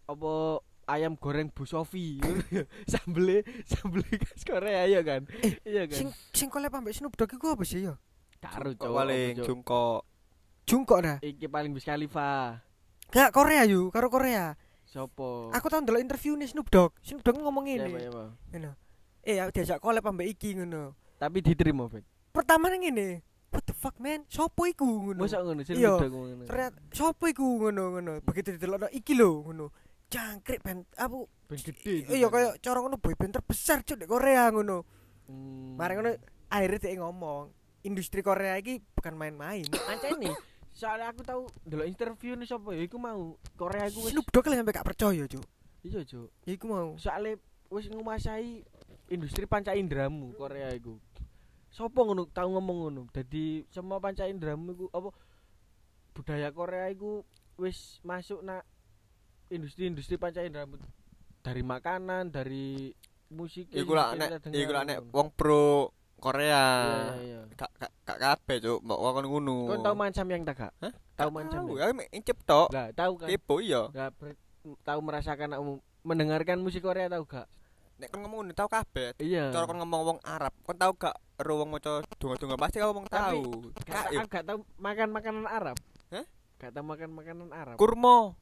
apa 0.05 0.63
ayam 0.88 1.15
goreng 1.15 1.51
Bu 1.51 1.63
Sofi. 1.63 2.19
sambele 2.88 3.43
sambele 3.65 4.08
khas 4.17 4.43
Korea 4.43 4.88
ya 4.88 5.03
kan. 5.03 5.27
iya 5.63 5.84
kan. 5.84 5.97
Sing 5.97 6.08
sing 6.31 6.47
collab 6.47 6.71
ambek 6.73 6.95
Snoop 6.95 7.15
Dogg 7.15 7.31
iku 7.34 7.51
apa 7.51 7.63
sih 7.63 7.84
ya? 7.84 7.99
karo 8.39 8.71
Cuk, 8.71 8.88
paling 8.88 9.41
jungkok. 9.41 10.08
Jungkok 10.63 10.99
dah. 11.01 11.17
Iki 11.19 11.45
paling 11.45 11.75
Wiz 11.75 11.84
Khalifa. 11.84 12.63
Gak 13.12 13.32
Korea 13.32 13.63
yu, 13.63 13.89
karo 13.91 14.08
Korea. 14.10 14.56
Sopo? 14.86 15.52
Aku 15.52 15.68
tau 15.68 15.82
ndelok 15.82 16.02
interview 16.02 16.36
nih 16.36 16.48
Snoop 16.48 16.68
Dogg. 16.72 16.91
Snoop 17.02 17.22
Dogg 17.22 17.39
ngomong 17.39 17.65
Siapa, 17.65 17.84
ngene. 17.88 18.00
siapa? 18.00 18.24
Ngono. 18.52 18.72
Eh, 19.26 19.38
aku 19.41 19.52
diajak 19.52 19.80
collab 19.82 20.06
ambek 20.06 20.28
iki 20.30 20.56
ngono. 20.56 20.94
Tapi 21.18 21.38
diterima, 21.41 21.89
Fek. 21.89 22.04
Pertama 22.32 22.70
ning 22.70 22.86
ngene. 22.86 23.08
What 23.50 23.63
the 23.63 23.74
fuck 23.74 23.96
man? 23.98 24.28
Sopo 24.28 24.68
iku 24.68 24.84
ngono? 24.84 25.24
Mosok 25.24 25.41
ngono 25.41 25.62
Iya. 25.63 25.96
udah 25.96 26.10
ngono. 26.12 26.44
Ternyata 26.44 26.78
sopo 26.91 27.24
iku 27.26 27.46
ngono 27.58 27.84
ngono. 27.96 28.12
Begitu 28.20 28.56
didelokno 28.56 28.88
iki 28.91 29.15
lho 29.15 29.48
ngono. 29.48 29.65
Jangkrik 30.12 30.60
ben 30.62 30.84
aku 30.96 31.26
Ben 31.48 31.58
gede. 31.58 32.04
Iya 32.12 32.28
kaya 32.28 32.56
cara 32.60 32.84
ngono 32.84 33.00
boyband 33.00 33.32
terbesar 33.32 33.80
cuk 33.82 33.96
di 33.96 34.06
Korea 34.06 34.52
ngono. 34.52 34.84
Hmm. 35.28 35.80
Mari 35.80 35.94
ngono 35.96 36.12
akhirnya 36.52 36.80
dia 36.84 37.00
ngomong 37.00 37.48
industri 37.82 38.20
Korea 38.20 38.60
iki 38.60 38.84
bukan 38.91 39.15
main-main. 39.15 39.63
Ancene 39.88 40.36
soalnya 40.75 41.07
aku 41.15 41.23
tahu 41.23 41.47
delok 41.63 41.88
interview 41.88 42.35
nih 42.35 42.51
sapa 42.51 42.75
ya 42.75 42.83
iku 42.83 42.99
mau 42.99 43.39
Korea 43.55 43.88
iku 43.88 44.03
wis 44.03 44.11
Snoop 44.11 44.27
Dogg 44.27 44.51
lah 44.51 44.59
sampe 44.59 44.75
gak 44.75 44.83
percaya 44.83 45.23
cuk. 45.23 45.45
iya 45.88 46.03
Cuk. 46.03 46.29
Ya 46.43 46.51
iku 46.51 46.65
mau. 46.67 46.88
soalnya 46.99 47.39
wis 47.71 47.88
nguasai 47.88 48.67
industri 49.07 49.47
panca 49.47 49.71
indramu 49.71 50.35
Korea 50.35 50.75
iku. 50.75 50.99
Sopo 51.71 52.03
ngono 52.03 52.27
tau 52.27 52.51
ngomong 52.51 52.77
ngono. 52.88 53.01
Dadi 53.15 53.63
semua 53.71 54.03
panca 54.03 54.27
indramu 54.27 54.75
iku 54.75 54.85
apa 54.91 55.09
budaya 56.11 56.51
Korea 56.51 56.91
iku 56.91 57.23
wis 57.55 58.03
masuk 58.03 58.43
nak 58.43 58.67
industri-industri 59.47 60.19
panca 60.19 60.43
indramu 60.43 60.75
dari 61.39 61.63
makanan, 61.63 62.35
dari 62.35 62.91
musik. 63.31 63.71
Iku 63.71 63.95
lah 63.95 64.11
nek 64.19 64.51
iku 64.51 64.71
lah 64.75 64.83
nek 64.83 65.07
wong 65.07 65.31
pro 65.31 65.88
Korea. 66.19 66.63
Iya 67.15 67.23
iya. 67.23 67.39
Kak 67.55 67.94
kak 68.06 68.22
kabeh 68.22 68.58
cuk, 68.62 68.80
mbok 68.86 69.00
wong 69.02 69.26
ngono. 69.26 69.58
Kau 69.74 69.82
tahu 69.82 69.96
mancam 69.98 70.26
yang 70.30 70.46
tak 70.46 70.56
gak? 70.62 70.74
Hah? 70.78 70.94
Tahu 71.18 71.30
mancam. 71.34 71.62
Tahu, 71.65 71.82
ya? 71.82 71.89
incep 72.13 72.38
tok. 72.46 72.70
Lah, 72.70 72.94
tahu 72.94 73.13
kan. 73.18 73.28
Kepo 73.34 73.56
iya. 73.65 73.89
Lah 73.89 74.13
ber- 74.13 74.38
tahu 74.86 75.00
merasakan 75.02 75.50
mendengarkan 76.06 76.62
musik 76.62 76.86
Korea 76.86 77.10
tahu 77.10 77.26
gak? 77.26 77.50
Nek 77.98 78.13
kon 78.13 78.22
ngomong 78.22 78.54
tau 78.54 78.70
kabeh. 78.70 79.18
Iya. 79.18 79.50
Cara 79.50 79.65
kon 79.65 79.82
ngomong 79.82 80.02
wong 80.06 80.20
Arab, 80.22 80.54
kon 80.62 80.78
tau 80.78 80.94
gak 80.94 81.18
ero 81.41 81.65
wong 81.65 81.74
maca 81.74 82.06
donga-donga 82.22 82.56
pasti 82.62 82.78
kau 82.78 82.94
Tapi, 82.94 83.10
tahu. 83.10 83.41
Gak, 83.89 84.06
gak 84.30 84.44
tahu 84.46 84.60
makan 84.78 85.10
makanan 85.10 85.46
Arab. 85.50 85.78
Hah? 86.13 86.26
Gak 86.62 86.72
tahu 86.78 86.86
makan 86.86 87.10
makanan 87.10 87.50
Arab. 87.52 87.76
kurma. 87.82 88.38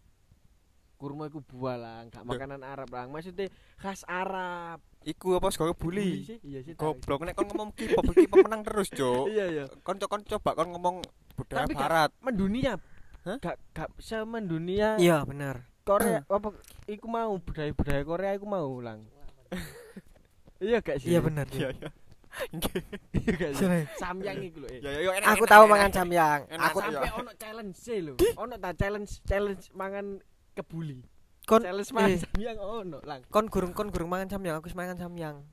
Kurma 1.03 1.27
iku 1.27 1.43
buah 1.43 1.75
lah, 1.75 1.97
gak 2.07 2.23
makanan 2.23 2.63
Arab 2.63 2.87
lah. 2.87 3.03
Maksudnya 3.11 3.51
khas 3.75 4.07
Arab. 4.07 4.79
Iku 5.03 5.35
apa 5.35 5.51
sego 5.51 5.75
sih? 5.75 6.39
Iya 6.39 6.63
sih. 6.63 6.79
Goblok 6.79 7.27
nek 7.27 7.35
kon 7.35 7.51
ngomong 7.51 7.75
K-pop, 7.75 8.15
K-pop 8.15 8.47
menang 8.47 8.63
terus, 8.63 8.87
Cuk. 8.87 9.27
Iya 9.35 9.45
iya. 9.51 9.65
Kon 9.83 9.99
kon 9.99 10.23
coba 10.23 10.55
kon 10.55 10.71
ngomong 10.71 11.03
budaya 11.35 11.67
Tapi 11.67 11.75
gak- 11.75 11.83
barat. 11.83 12.11
Mendunia. 12.23 12.79
Hah? 13.27 13.37
Gak 13.43 13.59
gak 13.75 13.91
semendunia 13.99 14.95
Iya, 14.95 15.27
bener. 15.27 15.67
Korea 15.83 16.23
apa 16.31 16.55
iku 16.87 17.11
mau 17.11 17.35
budaya-budaya 17.35 18.07
Korea 18.07 18.31
iku 18.39 18.47
mau 18.47 18.71
lang. 18.79 19.03
iya 20.63 20.79
gak 20.79 21.03
sih? 21.03 21.11
Iya 21.11 21.19
bener. 21.19 21.43
Iya, 21.51 21.75
iya. 21.75 21.89
Iya 23.19 23.31
gak. 23.35 23.51
Samyang 23.99 24.39
iku 24.41 24.63
lho. 24.63 24.67
Ya 24.79 24.91
ya 25.03 25.11
enak. 25.19 25.35
Aku 25.35 25.43
tahu 25.43 25.63
mangan 25.67 25.91
samyang. 25.91 26.47
Aku 26.49 26.79
sampai 26.79 27.03
iya. 27.03 27.11
ono 27.19 27.31
challenge 27.35 27.75
sih 27.77 27.99
lho. 27.99 28.15
Ono 28.39 28.55
ta 28.57 28.71
challenge 28.73 29.11
challenge 29.27 29.67
mangan 29.75 30.23
kebuli. 30.53 31.01
kon 31.43 31.59
Challenge 31.59 31.91
mangan 31.91 32.11
eh, 32.15 32.19
samyang 32.23 32.57
ono 32.61 32.97
lang. 33.03 33.21
kon 33.27 33.51
gurung 33.51 33.75
kon 33.75 33.91
gurung 33.91 34.07
mangan 34.07 34.31
samyang, 34.31 34.61
aku 34.61 34.71
wis 34.71 34.77
mangan 34.79 34.95
samyang. 34.95 35.43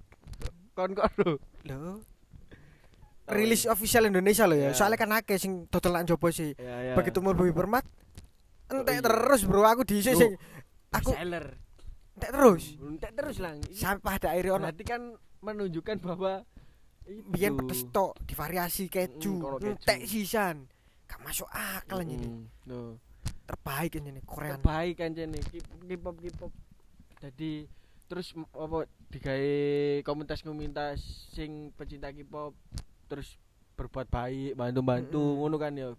Kon 0.76 0.94
kok 0.94 1.10
lho. 1.18 1.40
Lho. 1.66 1.98
Rilis 3.30 3.66
official 3.66 4.06
Indonesia 4.06 4.46
loh 4.46 4.58
ya. 4.58 4.70
Ya. 4.70 4.76
Soalnya 4.76 4.98
kan 4.98 5.10
akeh 5.14 5.38
sing 5.38 5.66
dodolan 5.70 6.06
jopo 6.06 6.30
sih. 6.30 6.54
Ya 6.58 6.92
ya. 6.92 6.94
Begitu 6.94 7.18
mlebu 7.18 7.50
permat 7.50 7.82
entek 8.70 8.94
iya. 8.94 9.02
terus 9.02 9.42
bro 9.42 9.66
aku 9.66 9.82
Loh. 9.82 10.02
sing 10.02 10.32
aku 10.94 11.10
seller. 11.14 11.46
entek 12.14 12.30
terus. 12.30 12.62
Entek 12.78 13.12
terus 13.18 13.36
lang. 13.42 13.56
Sampai 13.74 14.18
pada 14.18 14.30
akhirnya 14.30 14.52
ono 14.56 14.64
Berarti 14.70 14.84
kan 14.86 15.02
menunjukkan 15.42 15.96
bahwa 16.04 16.32
biyen 17.34 17.58
pedes 17.58 17.82
tok 17.90 18.14
divariasi 18.30 18.86
keju 18.86 19.42
Mm, 19.42 19.74
entek 19.74 20.06
sisan. 20.06 20.70
Gak 21.10 21.20
masuk 21.26 21.50
akal 21.50 22.06
ini. 22.06 22.46
Mm, 22.70 22.94
Terbaik 23.50 23.90
ini 23.96 24.22
Korean. 24.22 24.56
terbaik 24.56 24.94
kan 24.96 25.10
jene 25.10 25.38
K-pop 25.40 26.16
K-pop 26.16 26.52
jadi 27.18 27.66
terus 28.06 28.26
apa 28.34 28.78
digawe 29.08 29.54
komunitas-komunitas 30.02 30.98
sing 31.30 31.50
pecinta 31.74 32.08
K-pop 32.08 32.54
terus 33.06 33.34
berbuat 33.74 34.06
baik 34.06 34.54
bantu-bantu 34.54 35.18
Mm-mm. 35.18 35.38
ngono 35.40 35.56
kan 35.56 35.72
ya 35.72 35.90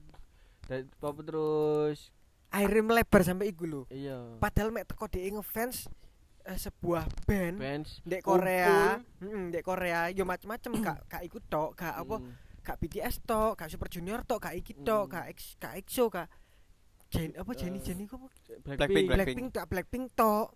dan 0.66 0.88
apa 0.88 1.22
terus 1.22 2.12
Akhirnya 2.50 2.84
melebar 2.86 3.22
sampai 3.22 3.48
iku 3.48 3.64
lho. 3.64 3.82
iya 3.88 4.36
Padahal 4.36 4.70
mek 4.70 4.84
teko 4.86 5.08
dhek 5.08 5.24
ngefans 5.30 5.88
eh, 6.44 6.56
sebuah 6.58 7.08
band 7.24 7.56
fans 7.58 7.90
Dek 8.02 8.20
Korea, 8.22 9.00
heeh, 9.00 9.44
dek 9.50 9.64
Korea 9.64 10.08
yo 10.10 10.24
macem-macem 10.24 10.72
gak 10.78 11.00
gak 11.12 11.24
ikut 11.24 11.44
tok, 11.48 11.76
gak 11.76 11.96
apa 11.98 12.16
Mm. 12.18 12.32
gak 12.62 12.78
BTS 12.78 13.24
tok, 13.24 13.56
gak 13.56 13.68
Super 13.68 13.88
Junior 13.88 14.20
tok, 14.22 14.40
gak 14.42 14.54
iki 14.54 14.76
tok, 14.78 15.06
Mm. 15.06 15.12
gak 15.12 15.26
X, 15.32 15.40
gak 15.58 15.74
EXO, 15.78 16.08
gak 16.08 16.28
Jen 17.12 17.36
apa 17.36 17.52
Jenny 17.54 17.80
Jenny 17.80 18.08
kok? 18.08 18.20
Blackpink, 18.64 19.08
Blackpink 19.08 19.50
tok, 19.52 19.66
Blackpink 19.68 20.06
tok. 20.16 20.48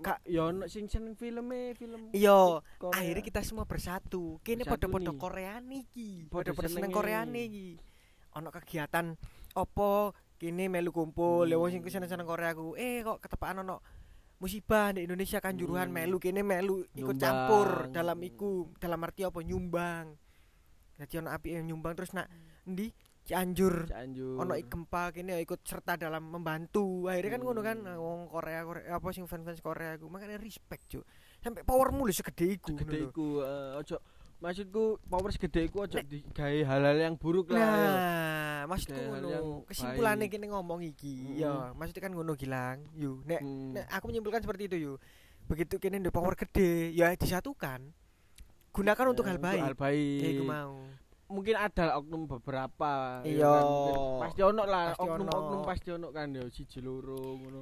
Kak 0.00 0.24
yo 0.24 0.48
ono 0.48 0.64
sing 0.64 0.88
seneng 0.88 1.12
filme 1.12 1.76
film 1.76 2.08
Iya, 2.10 2.64
Korea. 2.80 2.96
akhirnya 2.96 3.20
kita 3.20 3.40
semua 3.44 3.68
bersatu. 3.68 4.40
Kene 4.40 4.64
padha-padha 4.64 5.12
nih. 5.12 5.20
Korean 5.20 5.64
iki. 5.68 6.08
Padha 6.24 6.50
Padha-padha 6.50 6.68
seneng 6.72 6.88
senenge. 6.88 6.96
Koreane 6.96 7.40
iki. 7.44 7.68
Ono 8.32 8.48
kegiatan 8.48 9.06
opo 9.52 10.14
kene 10.34 10.66
melu 10.66 10.88
kumpul, 10.88 11.46
wong 11.46 11.68
sing 11.68 11.82
seneng-seneng 11.84 12.24
Korea 12.24 12.56
ku. 12.56 12.72
Eh 12.74 13.04
kok 13.04 13.20
ketepaan 13.20 13.60
ono 13.60 13.84
musibah 14.38 14.90
di 14.90 15.04
Indonesia 15.04 15.38
kanjuruhan 15.38 15.88
Hmm. 15.88 15.96
melu 16.00 16.16
kene 16.16 16.40
melu 16.40 16.82
ikut 16.90 17.14
Nyumbang. 17.14 17.20
campur 17.20 17.68
dalam 17.90 18.18
iku 18.20 18.50
dalam 18.76 18.98
arti 19.00 19.22
apa 19.22 19.40
nyumbang 19.40 20.10
jadi 20.94 21.22
ono 21.22 21.30
api 21.30 21.48
yang 21.54 21.64
nyumbang 21.70 21.94
terus 21.94 22.12
nak 22.12 22.26
endi 22.66 22.90
Cianjur 23.24 23.88
Cianjur 23.88 24.36
ono 24.36 24.52
ik- 24.52 24.68
gempa 24.68 25.08
kene 25.10 25.40
ikut 25.40 25.60
serta 25.60 25.96
dalam 25.96 26.28
membantu 26.28 27.08
akhirnya 27.08 27.30
kan 27.30 27.42
ngono 27.42 27.60
kan 27.60 27.78
Hmm. 27.80 27.96
wong 27.96 28.20
Korea 28.28 28.60
Korea 28.62 28.84
apa 28.92 29.08
sing 29.10 29.24
fans-fans 29.24 29.58
Korea 29.58 29.96
aku 29.96 30.06
makanya 30.06 30.36
respect 30.36 30.84
cuk 30.88 31.04
sampai 31.40 31.60
powermu 31.62 32.04
lho 32.04 32.12
segede 32.12 32.52
iku 32.52 32.70
ngono 32.70 32.80
gede 32.80 32.98
lho. 32.98 33.08
iku 33.08 33.26
eh, 33.40 33.80
ojo 33.80 33.96
maksudku 34.36 34.84
power 35.02 35.30
segede 35.30 35.60
iku 35.62 35.76
ojo 35.82 35.96
digawe 35.98 36.58
hal-hal 36.62 36.96
yang 36.98 37.16
buruk 37.16 37.48
lah 37.48 37.58
ya. 37.58 37.64
Nah, 37.64 38.60
maksudku 38.66 38.92
Kayak 38.92 39.08
hal 39.08 39.22
ngono. 39.24 39.64
Kesimpulannya 39.64 40.26
kene 40.28 40.46
ngomong 40.46 40.80
iki. 40.84 41.14
Mm. 41.26 41.36
Ya, 41.38 41.52
maksudnya 41.72 42.02
kan 42.02 42.12
ngono 42.12 42.32
gilang. 42.34 42.78
Nek 43.24 43.40
Hmm. 43.40 43.72
nek 43.72 43.88
aku 43.88 44.04
menyimpulkan 44.06 44.40
seperti 44.40 44.68
itu 44.68 44.76
yo. 44.78 44.92
Begitu 45.44 45.76
kene 45.78 45.96
ndek 45.98 46.12
power 46.12 46.32
gede, 46.34 46.92
ya 46.92 47.12
disatukan. 47.14 47.88
Gunakan 48.70 49.06
untuk 49.06 49.24
Ya, 49.24 49.30
hal 49.30 49.38
baik. 49.38 49.62
hal 49.62 49.76
baik 49.76 50.18
Ya 50.18 50.28
iku 50.30 50.44
mau. 50.44 50.76
Mungkin 51.26 51.56
ada 51.56 51.96
oknum 51.96 52.28
beberapa 52.28 53.20
ya 53.22 53.32
Iya. 53.40 53.48
kan. 53.50 53.64
Pasti 54.22 54.40
ono 54.40 54.62
lah 54.62 54.84
oknum-oknum 54.94 55.60
pasti 55.62 55.88
ono 55.90 56.08
kan 56.10 56.28
ya 56.30 56.44
siji 56.48 56.78
loro 56.78 57.36
ngono 57.36 57.60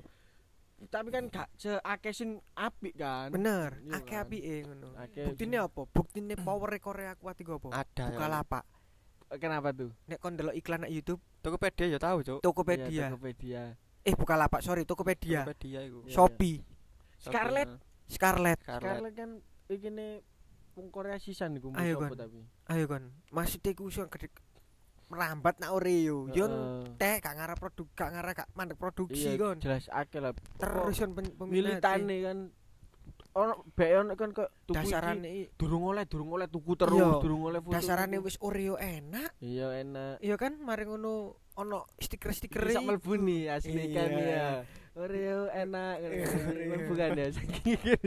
tapi 0.83 1.15
kan 1.15 1.31
gak 1.31 1.47
seakeh 1.55 2.11
sing 2.11 2.31
apik 2.59 2.99
kan 2.99 3.31
Bener, 3.31 3.79
Iya 3.81 4.03
akeh 4.03 4.19
kan. 4.19 4.27
apike 4.27 4.55
ngono. 4.67 4.89
Buktine 5.31 5.57
apa? 5.63 5.81
Buktine 5.87 6.35
power 6.35 6.75
Korea 6.83 7.15
kuat 7.15 7.39
iku 7.39 7.55
apa? 7.57 7.87
Ada. 7.87 8.05
Buka 8.11 8.27
ya. 8.27 8.31
lapak. 8.31 8.65
kenapa 9.33 9.73
tuh 9.73 9.89
Nek 10.05 10.21
kon 10.21 10.37
delok 10.37 10.53
iklan 10.53 10.85
nang 10.85 10.93
YouTube, 10.93 11.17
Tokopedia 11.41 11.89
ya 11.89 11.97
tahu, 11.97 12.21
Cuk. 12.21 12.39
Tokopedia. 12.45 13.09
Tokopedia 13.09 13.63
Eh, 14.03 14.13
buka 14.13 14.35
lapak, 14.35 14.61
sorry, 14.61 14.83
Tokopedia. 14.83 15.47
Tokopedia 15.47 15.81
iku. 15.87 16.03
Iya. 16.05 16.13
Shopee, 16.13 16.59
Scarlett 17.17 17.71
Scarlett. 18.11 18.59
Scarlett. 18.61 19.15
Kan 19.15 19.31
iki 19.71 19.89
wong 20.73 20.89
Korea 20.89 21.17
sisan 21.17 21.55
iku 21.55 21.71
Ayo, 21.73 21.97
apa 21.97 22.09
Kon. 22.09 22.19
tapi 22.19 22.41
Ayo 22.67 22.85
kon, 22.87 23.05
maksudnya 23.29 23.71
iku 23.71 23.87
iso 23.87 24.07
gede 24.07 24.33
merambat 25.07 25.61
nak 25.61 25.73
Oreo. 25.73 26.25
Yo 26.31 26.47
teh 26.97 27.21
gak 27.21 27.35
ngarep 27.35 27.59
produk, 27.59 27.87
gak 27.93 28.11
ngarep 28.11 28.33
gak 28.35 28.49
mandek 28.53 28.75
Iya, 28.75 28.81
produksi 28.81 29.29
kon. 29.37 29.57
jelas 29.59 29.85
akeh 29.87 30.19
lah 30.19 30.33
Terus 30.57 30.97
kon 30.97 31.13
pen- 31.13 31.35
peminatnya. 31.35 31.53
militane 31.53 32.17
kan 32.23 32.39
ono 33.33 33.65
bae 33.71 33.93
ono 33.95 34.13
kan 34.13 34.29
kok 34.31 34.49
tuku 34.63 34.77
dasarane 34.77 35.57
durung 35.57 35.85
oleh 35.87 36.05
durung 36.05 36.31
oleh 36.31 36.45
tuku 36.47 36.77
terus 36.77 36.93
Iya. 36.95 37.17
durung 37.19 37.43
oleh 37.43 37.61
foto 37.61 37.73
dasarane 37.73 38.17
wis 38.19 38.37
Oreo 38.39 38.77
enak. 38.77 39.37
iya 39.41 39.73
enak 39.75 40.21
Iya 40.21 40.37
kan, 40.37 40.57
mari 40.59 40.85
ngono 40.85 41.37
ono 41.55 41.89
stiker-stiker 41.97 42.61
Bisa 42.63 42.81
mlebu 42.81 43.13
nih 43.19 43.49
asli 43.51 43.89
kan 43.91 44.09
Iya. 44.11 44.21
ya. 44.21 44.49
Oreo 44.93 45.49
enak. 45.49 45.95
Bukan 46.85 47.17
ya. 47.17 47.29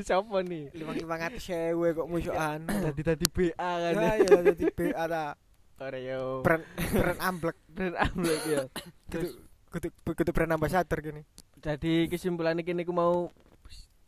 Siapa 0.06 0.38
nih? 0.46 0.70
limang 0.78 0.96
limang 1.02 1.18
atas 1.18 1.42
sewe 1.42 1.98
kok 1.98 2.06
musuhan. 2.06 2.62
Tadi 2.62 3.02
tadi 3.02 3.26
BA 3.26 3.54
kan. 3.58 3.94
Ya 3.98 4.14
ya. 4.22 4.38
dadi 4.46 4.66
BA 4.70 5.04
ta. 5.10 5.34
Oreo. 5.82 6.46
Brand 6.46 6.62
brand 6.94 7.20
amblek 7.26 7.58
Brand 7.74 7.98
amblek 7.98 8.42
ya. 8.46 8.64
Terus 9.10 9.34
kudu 9.74 9.90
kudu 10.14 10.32
brand 10.32 10.54
ambassador 10.56 11.02
gini. 11.02 11.26
jadi 11.66 12.06
kesimpulan 12.06 12.62
kini 12.62 12.86
aku 12.86 12.94
mau 12.94 13.34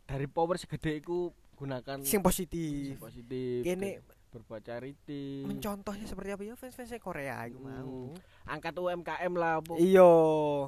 dari 0.06 0.30
power 0.30 0.54
segede 0.54 1.02
iku 1.02 1.34
gunakan 1.58 2.06
Sing 2.06 2.22
positif. 2.22 2.94
sing 2.94 3.02
positif. 3.02 3.66
Berbuat 4.28 4.60
charity. 4.60 5.42
mencontohnya 5.42 6.04
seperti 6.04 6.30
apa 6.30 6.42
ya 6.42 6.54
fans-fans 6.54 6.92
Korea 6.98 7.42
iku 7.44 7.58
Hmm. 7.58 7.66
mau. 7.66 7.92
Angkat 8.44 8.74
UMKM 8.74 9.32
lah 9.34 9.58
apa, 9.58 9.72
Iya. 9.74 10.12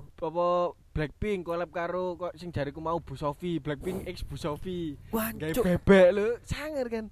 apa 0.03 0.46
Blackpink 0.90 1.44
collab 1.44 1.70
karo 1.70 2.16
kok 2.16 2.33
sing 2.35 2.51
jariku 2.51 2.79
mau 2.79 2.99
Bu 2.99 3.14
Sofi, 3.14 3.57
Blackpink 3.57 4.05
X 4.07 4.20
Bu 4.23 4.35
Sofi. 4.35 4.96
Gawe 5.11 5.53
cuk. 5.53 5.64
bebek 5.64 6.09
lho, 6.11 6.27
sangar 6.42 6.88
kan. 6.88 7.07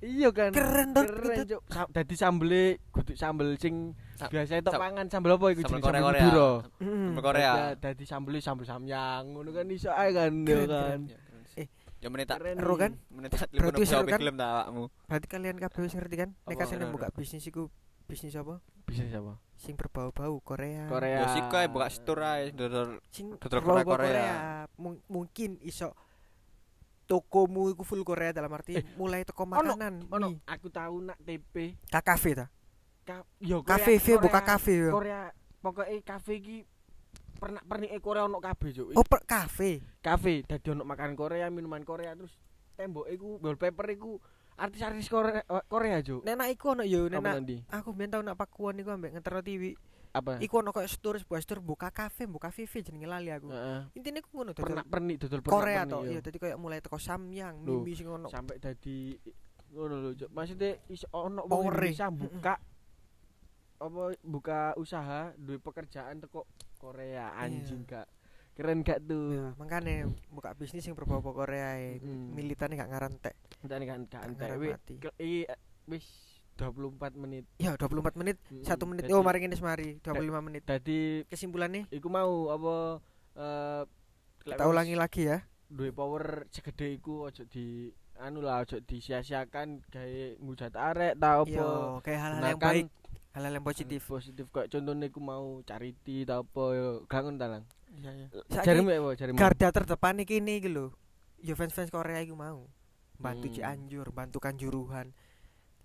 Iya 0.00 0.28
kan. 0.30 0.52
Keren 0.52 0.92
toh, 0.92 1.00
Keren, 1.02 1.36
Cuk. 1.38 1.46
Cuk. 1.48 1.62
Sa- 1.66 1.88
Dadi 1.88 2.12
sambele 2.14 2.62
kudu 2.90 3.16
sambel 3.16 3.56
sing 3.56 3.96
Sa- 4.14 4.28
biasa 4.28 4.60
tok 4.60 4.76
sam- 4.76 4.82
pangan 4.82 5.06
sambel 5.08 5.32
apa 5.32 5.46
iku 5.48 5.60
Sambel 5.64 5.80
jenenge 5.80 6.04
sambel. 6.12 6.50
Sambel 6.76 7.22
Korea. 7.24 7.52
Dadi- 7.74 8.04
sambel 8.04 8.34
sambel 8.38 8.66
samyang 8.66 9.32
ngono 9.32 9.48
kan 9.50 9.64
iso 9.66 9.88
ae 9.88 10.12
kan 10.12 10.44
Keren, 10.44 10.68
kan. 10.68 11.00
Ya, 12.04 12.10
keren 12.10 12.12
sih. 12.12 12.12
Menit 12.12 12.28
tak 12.28 12.38
Keren 12.38 12.56
Seru 12.56 12.68
nih. 12.68 12.78
kan? 12.78 12.92
menit 13.08 13.30
tak 13.30 13.48
Berarti 13.50 13.82
jawab 13.86 14.06
kan? 14.06 14.18
film 14.20 14.34
awakmu. 14.36 14.84
Berarti 15.08 15.26
kalian 15.26 15.56
kabeh 15.56 15.80
wis 15.80 15.94
ngerti 15.94 16.16
kan? 16.18 16.30
Nek 16.38 16.44
Apa, 16.50 16.60
kasane 16.60 16.84
buka 16.86 17.06
bisnis 17.10 17.44
iku 17.44 17.62
bisnis 18.04 18.34
apa? 18.34 18.60
Bisa 18.84 19.02
siapa? 19.02 19.40
Sing 19.56 19.72
berbau-bau 19.72 20.36
Korea. 20.38 20.84
Korea. 20.86 21.18
Ya 21.18 21.28
sik 21.30 21.48
kae 21.48 21.64
buka 21.66 21.88
store 21.88 22.20
ae 22.22 22.44
dodol 22.50 23.00
Sing 23.08 23.32
Dodol 23.32 23.48
berbau-bau 23.58 23.96
Korea. 23.96 24.68
Mung- 24.76 25.00
mungkin 25.06 25.56
iso 25.58 25.96
tokomu 27.04 27.68
iku 27.68 27.80
full 27.82 28.00
Korea 28.02 28.32
dalam 28.32 28.48
arti 28.50 28.76
Eh, 28.76 28.84
mulai 28.94 29.24
toko 29.24 29.44
ono, 29.44 29.56
makanan. 29.72 30.08
Ono, 30.10 30.26
mie. 30.30 30.40
aku 30.44 30.68
tahu 30.68 31.00
nak 31.02 31.16
TP. 31.18 31.76
Ka 31.86 32.00
kafe 32.00 32.32
ta? 32.34 32.46
Ka 33.02 33.20
yo 33.38 33.60
Kafe 33.60 33.96
Korea- 33.96 34.16
buka 34.18 34.28
Korea- 34.34 34.48
kafe 34.50 34.72
yo. 34.74 34.90
Korea 34.90 35.20
pokoknya 35.58 35.96
kafe 36.02 36.32
iki 36.34 36.56
pernah 37.34 37.62
pernike 37.66 37.98
Korea 38.00 38.24
ono 38.24 38.38
kabeh 38.40 38.70
cuk. 38.72 38.88
Oh, 38.96 39.06
per 39.06 39.26
kafe. 39.26 39.82
Kafe 40.00 40.46
dadi 40.46 40.68
ono 40.70 40.86
makanan 40.86 41.14
Korea, 41.18 41.46
minuman 41.50 41.82
Korea 41.82 42.14
terus 42.14 42.34
tembok 42.74 43.06
iku 43.10 43.38
wallpaper 43.38 43.86
iku 43.94 44.18
artis-artis 44.54 45.10
Korea 45.10 45.42
Korea 45.66 45.98
cuk. 46.00 46.22
Nenak 46.22 46.48
iku 46.54 46.78
ono 46.78 46.82
yo, 46.86 47.10
nanti? 47.10 47.62
aku 47.70 47.90
ben 47.92 48.10
tau 48.10 48.22
nak 48.22 48.38
pakuan 48.38 48.78
iku 48.78 48.94
ambek 48.94 49.14
ngetero 49.18 49.42
TV. 49.42 49.74
Apa? 50.14 50.38
Iku 50.38 50.62
ono 50.62 50.70
koyo 50.70 50.86
store 50.86 51.18
sebuah 51.18 51.42
store 51.42 51.58
buka 51.58 51.90
kafe, 51.90 52.30
buka 52.30 52.54
vivi 52.54 52.86
jenenge 52.86 53.10
lali 53.10 53.34
aku. 53.34 53.50
Heeh. 53.50 53.98
Intine 53.98 54.22
iku 54.22 54.30
ngono 54.38 54.54
Pernah 54.54 54.86
dodol 54.86 54.92
pernik 54.94 55.16
dodol 55.18 55.40
pernak 55.42 55.58
Korea 55.58 55.82
to. 55.90 55.98
Iya, 56.06 56.20
dadi 56.22 56.38
koyo 56.38 56.54
mulai 56.54 56.78
teko 56.78 57.02
samyang, 57.02 57.66
mimi 57.66 57.98
sing 57.98 58.06
ono. 58.06 58.30
sampai 58.30 58.62
dadi 58.62 59.18
ngono 59.74 59.94
lho. 59.98 60.26
Maksudnya 60.30 60.78
iso 60.86 61.10
ono 61.10 61.42
wong. 61.50 61.66
Indonesia 61.66 62.06
buka 62.14 62.54
apa 63.74 64.14
buka 64.22 64.60
usaha 64.78 65.34
duwe 65.34 65.58
pekerjaan 65.58 66.22
teko 66.22 66.46
Korea 66.76 67.34
anjing 67.36 67.84
gak 67.84 68.06
Keren 68.54 68.86
gak 68.86 69.02
tuh? 69.02 69.34
Ya, 69.34 69.46
makanya 69.58 70.06
buka 70.30 70.54
bisnis 70.54 70.86
yang 70.86 70.94
berbau 70.94 71.18
Korea 71.20 71.74
e. 71.74 71.98
Hmm. 71.98 72.30
Militannya 72.38 72.78
gak 72.78 72.86
nih 73.66 73.86
kan 73.90 74.00
gak 74.06 74.22
Iki 75.18 75.50
eh, 75.50 75.58
wis 75.90 76.06
24 76.54 77.18
menit. 77.18 77.50
Ya 77.58 77.74
24 77.74 78.14
menit, 78.14 78.38
satu 78.62 78.86
menit. 78.86 79.10
jadi- 79.10 79.14
Oh, 79.18 79.26
mari 79.26 79.42
ngene 79.42 79.58
mari 79.58 79.98
25 79.98 80.38
menit. 80.38 80.62
Dadi 80.62 81.26
Kesimpulannya 81.26 81.90
iku 81.90 82.06
mau 82.06 82.54
apa 82.54 82.74
eh 83.34 83.82
lek 84.46 84.54
kita 84.54 84.70
ulangi 84.70 84.94
lagi 84.94 85.26
ya. 85.26 85.42
duwe 85.66 85.90
power 85.90 86.46
segede 86.54 86.94
iku 86.94 87.26
ojo 87.26 87.42
di 87.50 87.90
anu 88.22 88.38
lah 88.38 88.62
ojo 88.62 88.78
disia-siakan 88.78 89.82
gawe 89.90 90.24
ngujat 90.38 90.70
arek 90.70 91.18
ta 91.18 91.42
apa 91.42 91.50
Yo, 91.50 91.98
kayak 91.98 92.20
hal-hal 92.22 92.42
yang 92.46 92.60
baik, 92.62 92.86
hal-hal 93.34 93.52
yang 93.52 93.66
positif. 93.66 94.00
positif 94.00 94.46
kok 94.48 94.66
contohnya 94.68 95.06
iku 95.06 95.18
mau 95.18 95.58
charity 95.60 96.22
ta 96.22 96.38
apa 96.38 96.62
yo 96.72 96.88
gak 97.04 97.20
ngono 97.20 97.36
ta 97.36 97.46
lang 97.48 97.64
Iya 97.92 98.10
iya. 98.10 98.26
Ya 98.48 98.60
apa 98.98 99.10
jarimu 99.14 99.36
garda 99.36 99.68
terdepan 99.70 100.18
iki 100.18 100.38
ini 100.38 100.58
iki 100.58 100.66
lho. 100.66 100.90
Yo 101.38 101.54
fans-fans 101.54 101.88
Korea 101.88 102.18
iku 102.18 102.34
mau. 102.34 102.66
Bantu 103.14 103.46
Hmm. 103.46 103.54
Cianjur, 103.54 104.10
bantu 104.10 104.38
Kanjuruhan. 104.38 105.14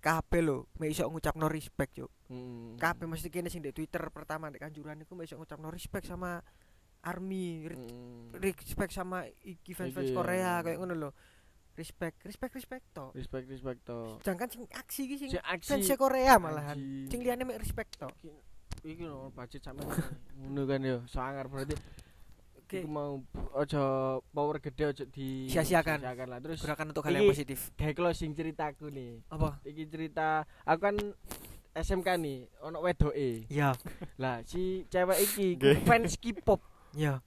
Kabeh 0.00 0.40
lho, 0.40 0.66
mek 0.74 0.90
iso 0.90 1.06
ngucapno 1.06 1.46
respect, 1.46 1.94
Cuk. 1.94 2.10
Hmm. 2.26 2.74
Kabeh 2.74 3.04
mesti 3.04 3.28
kene 3.28 3.46
sing 3.46 3.60
di 3.60 3.70
Twitter 3.70 4.02
pertama 4.08 4.48
di 4.48 4.56
Kanjuruhan 4.56 4.98
iku 4.98 5.14
mek 5.14 5.28
iso 5.28 5.36
ngucapno 5.36 5.68
respect 5.68 6.08
sama 6.08 6.42
army, 7.00 7.68
re- 7.68 7.78
Hmm. 7.78 8.34
respect 8.34 8.90
sama 8.90 9.28
iki 9.40 9.70
fans-fans 9.70 10.10
Korea 10.10 10.58
ya. 10.58 10.64
kayak 10.64 10.78
ngono 10.78 10.94
lho. 10.96 11.10
Respect, 11.80 12.20
respect, 12.22 12.52
respect 12.54 12.84
to. 12.92 13.08
respect 13.10 13.48
respect 13.48 13.80
to 13.82 14.20
Sedangkan 14.20 14.48
sing 14.48 14.62
aksi 14.70 15.00
iki 15.02 15.16
sing 15.16 15.30
aksi 15.40 15.70
fans 15.72 15.88
Korea 15.96 16.36
malahan. 16.36 16.76
Sing 17.08 17.18
liyane 17.18 17.42
mek 17.42 17.56
respect 17.56 17.96
to. 17.96 18.08
Iki- 18.82 19.02
lho 19.02 19.28
budget 19.30 19.60
sampe 19.60 19.80
ngono 20.38 20.62
kan 20.64 20.80
yo 20.80 21.04
sangar 21.06 21.44
berarti 21.46 21.76
Oke. 22.58 22.80
iku 22.80 22.88
mau 22.88 23.20
ojo 23.52 23.82
power 24.26 24.56
gede 24.58 24.84
ojo 24.86 25.04
di 25.06 25.44
Sia-siakan. 25.46 26.00
sia-siakan 26.00 26.26
lah 26.26 26.38
terus 26.38 26.60
Gerakan 26.60 26.86
untuk 26.88 27.02
hal 27.02 27.12
yang 27.14 27.28
positif. 27.28 27.72
kayak 27.74 27.92
closing 27.92 28.32
ceritaku 28.32 28.88
nih 28.88 29.20
Apa? 29.26 29.60
iki 29.64 29.84
cerita 29.84 30.48
aku 30.62 30.80
kan 30.82 30.96
SMK 31.72 32.08
nih 32.16 32.38
ono 32.60 32.80
wedoke 32.80 33.44
Ya, 33.48 33.76
lah 34.16 34.40
si 34.44 34.86
cewek 34.86 35.18
iki 35.18 35.46
fans 35.82 36.16
K-pop 36.16 36.60
ya. 36.92 37.20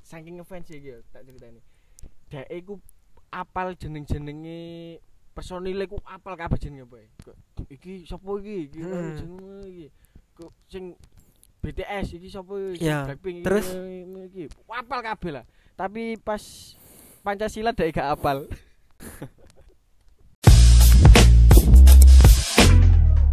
saking 0.00 0.38
ngefans 0.38 0.66
iki 0.68 0.90
tak 1.08 1.22
ceritani 1.22 1.62
dhek 2.26 2.46
iku 2.52 2.82
apal 3.28 3.74
jeneng-jenenge 3.74 4.98
personile 5.30 5.84
ku 5.84 6.00
apal 6.02 6.34
kabeh 6.34 6.56
jenenge 6.56 6.84
apa 6.84 6.96
Kok, 7.22 7.36
iki 7.68 8.04
sapa 8.04 8.30
iki? 8.40 8.56
Iki 8.66 8.78
Hmm. 8.80 9.14
jenenge 9.14 9.56
iki. 9.66 9.86
Kok 10.34 10.50
sing 10.66 10.84
BTS 11.60 12.06
iki 12.14 12.28
sapa 12.28 12.54
Blackpink 13.04 13.36
iki, 13.40 13.44
terus? 13.44 13.66
iki 14.28 14.42
apal 14.68 15.00
kabeh 15.00 15.30
lah. 15.34 15.44
Tapi 15.74 16.16
pas 16.16 16.40
Pancasila 17.20 17.74
dhek 17.74 17.90
gak 17.92 18.14
apal 18.14 18.46